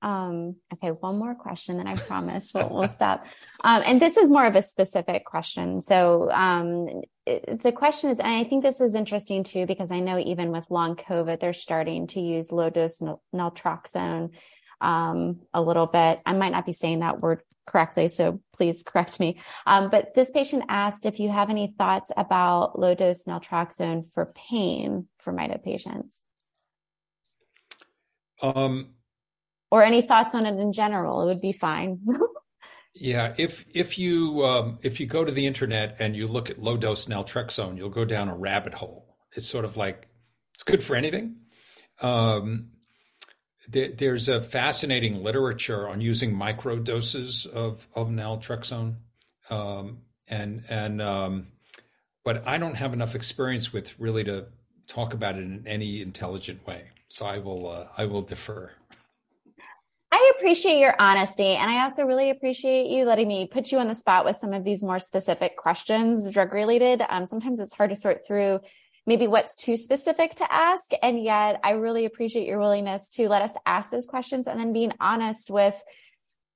[0.03, 3.27] Um, okay, one more question, and I promise we'll, we'll stop.
[3.65, 5.81] Um, and this is more of a specific question.
[5.81, 6.89] So um,
[7.27, 10.71] the question is, and I think this is interesting too, because I know even with
[10.71, 13.01] long COVID, they're starting to use low dose
[13.35, 14.31] naltrexone
[14.81, 16.21] um, a little bit.
[16.25, 19.41] I might not be saying that word correctly, so please correct me.
[19.67, 24.33] Um, but this patient asked if you have any thoughts about low dose naltrexone for
[24.35, 26.23] pain for MITO patients.
[28.41, 28.95] Um,
[29.71, 31.23] or any thoughts on it in general.
[31.23, 32.01] It would be fine.
[32.99, 36.63] yeah, if if you um, if you go to the internet and you look at
[36.63, 39.17] low dose naltrexone, you'll go down a rabbit hole.
[39.35, 40.09] It's sort of like
[40.55, 41.37] it's good for anything.
[42.01, 42.71] Um,
[43.69, 48.97] there's a fascinating literature on using micro doses of of naltrexone,
[49.51, 51.49] um, and and um,
[52.25, 54.47] but I don't have enough experience with really to
[54.87, 56.85] talk about it in any intelligent way.
[57.09, 58.73] So I will uh, I will defer.
[60.13, 61.57] I appreciate your honesty.
[61.57, 64.53] And I also really appreciate you letting me put you on the spot with some
[64.53, 67.03] of these more specific questions, drug related.
[67.09, 68.61] Um, sometimes it's hard to sort through
[69.07, 70.91] maybe what's too specific to ask.
[71.03, 74.73] And yet I really appreciate your willingness to let us ask those questions and then
[74.73, 75.81] being honest with,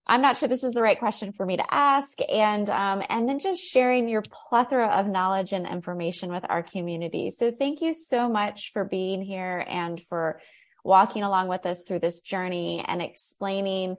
[0.06, 2.18] I'm not sure this is the right question for me to ask.
[2.28, 7.30] And, um, and then just sharing your plethora of knowledge and information with our community.
[7.30, 10.40] So thank you so much for being here and for
[10.84, 13.96] walking along with us through this journey and explaining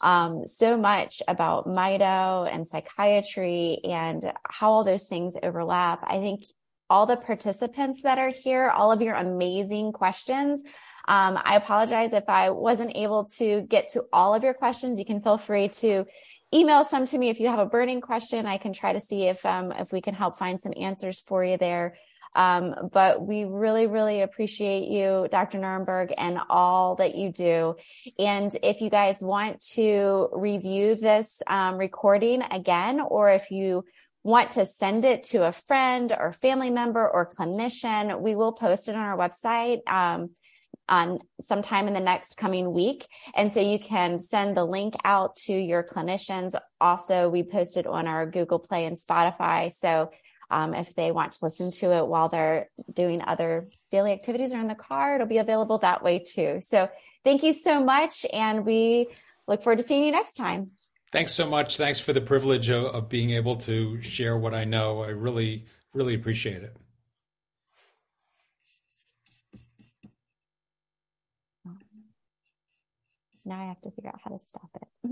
[0.00, 6.04] um, so much about MITO and psychiatry and how all those things overlap.
[6.06, 6.44] I think
[6.90, 10.62] all the participants that are here, all of your amazing questions.
[11.06, 14.98] Um, I apologize if I wasn't able to get to all of your questions.
[14.98, 16.06] You can feel free to
[16.54, 18.46] email some to me if you have a burning question.
[18.46, 21.44] I can try to see if um, if we can help find some answers for
[21.44, 21.96] you there.
[22.34, 25.58] Um, but we really, really appreciate you, Dr.
[25.58, 27.76] Nierenberg, and all that you do.
[28.18, 33.84] And if you guys want to review this um, recording again, or if you
[34.22, 38.88] want to send it to a friend or family member or clinician, we will post
[38.88, 39.80] it on our website.
[39.88, 40.30] Um,
[40.88, 43.06] on sometime in the next coming week.
[43.34, 46.54] And so you can send the link out to your clinicians.
[46.80, 49.70] Also, we posted on our Google Play and Spotify.
[49.70, 50.10] So
[50.50, 54.58] um, if they want to listen to it while they're doing other daily activities or
[54.58, 56.60] in the car, it'll be available that way too.
[56.66, 56.88] So
[57.24, 58.24] thank you so much.
[58.32, 59.08] And we
[59.46, 60.70] look forward to seeing you next time.
[61.10, 61.76] Thanks so much.
[61.76, 65.02] Thanks for the privilege of, of being able to share what I know.
[65.02, 66.76] I really, really appreciate it.
[73.44, 75.10] Now I have to figure out how to stop it.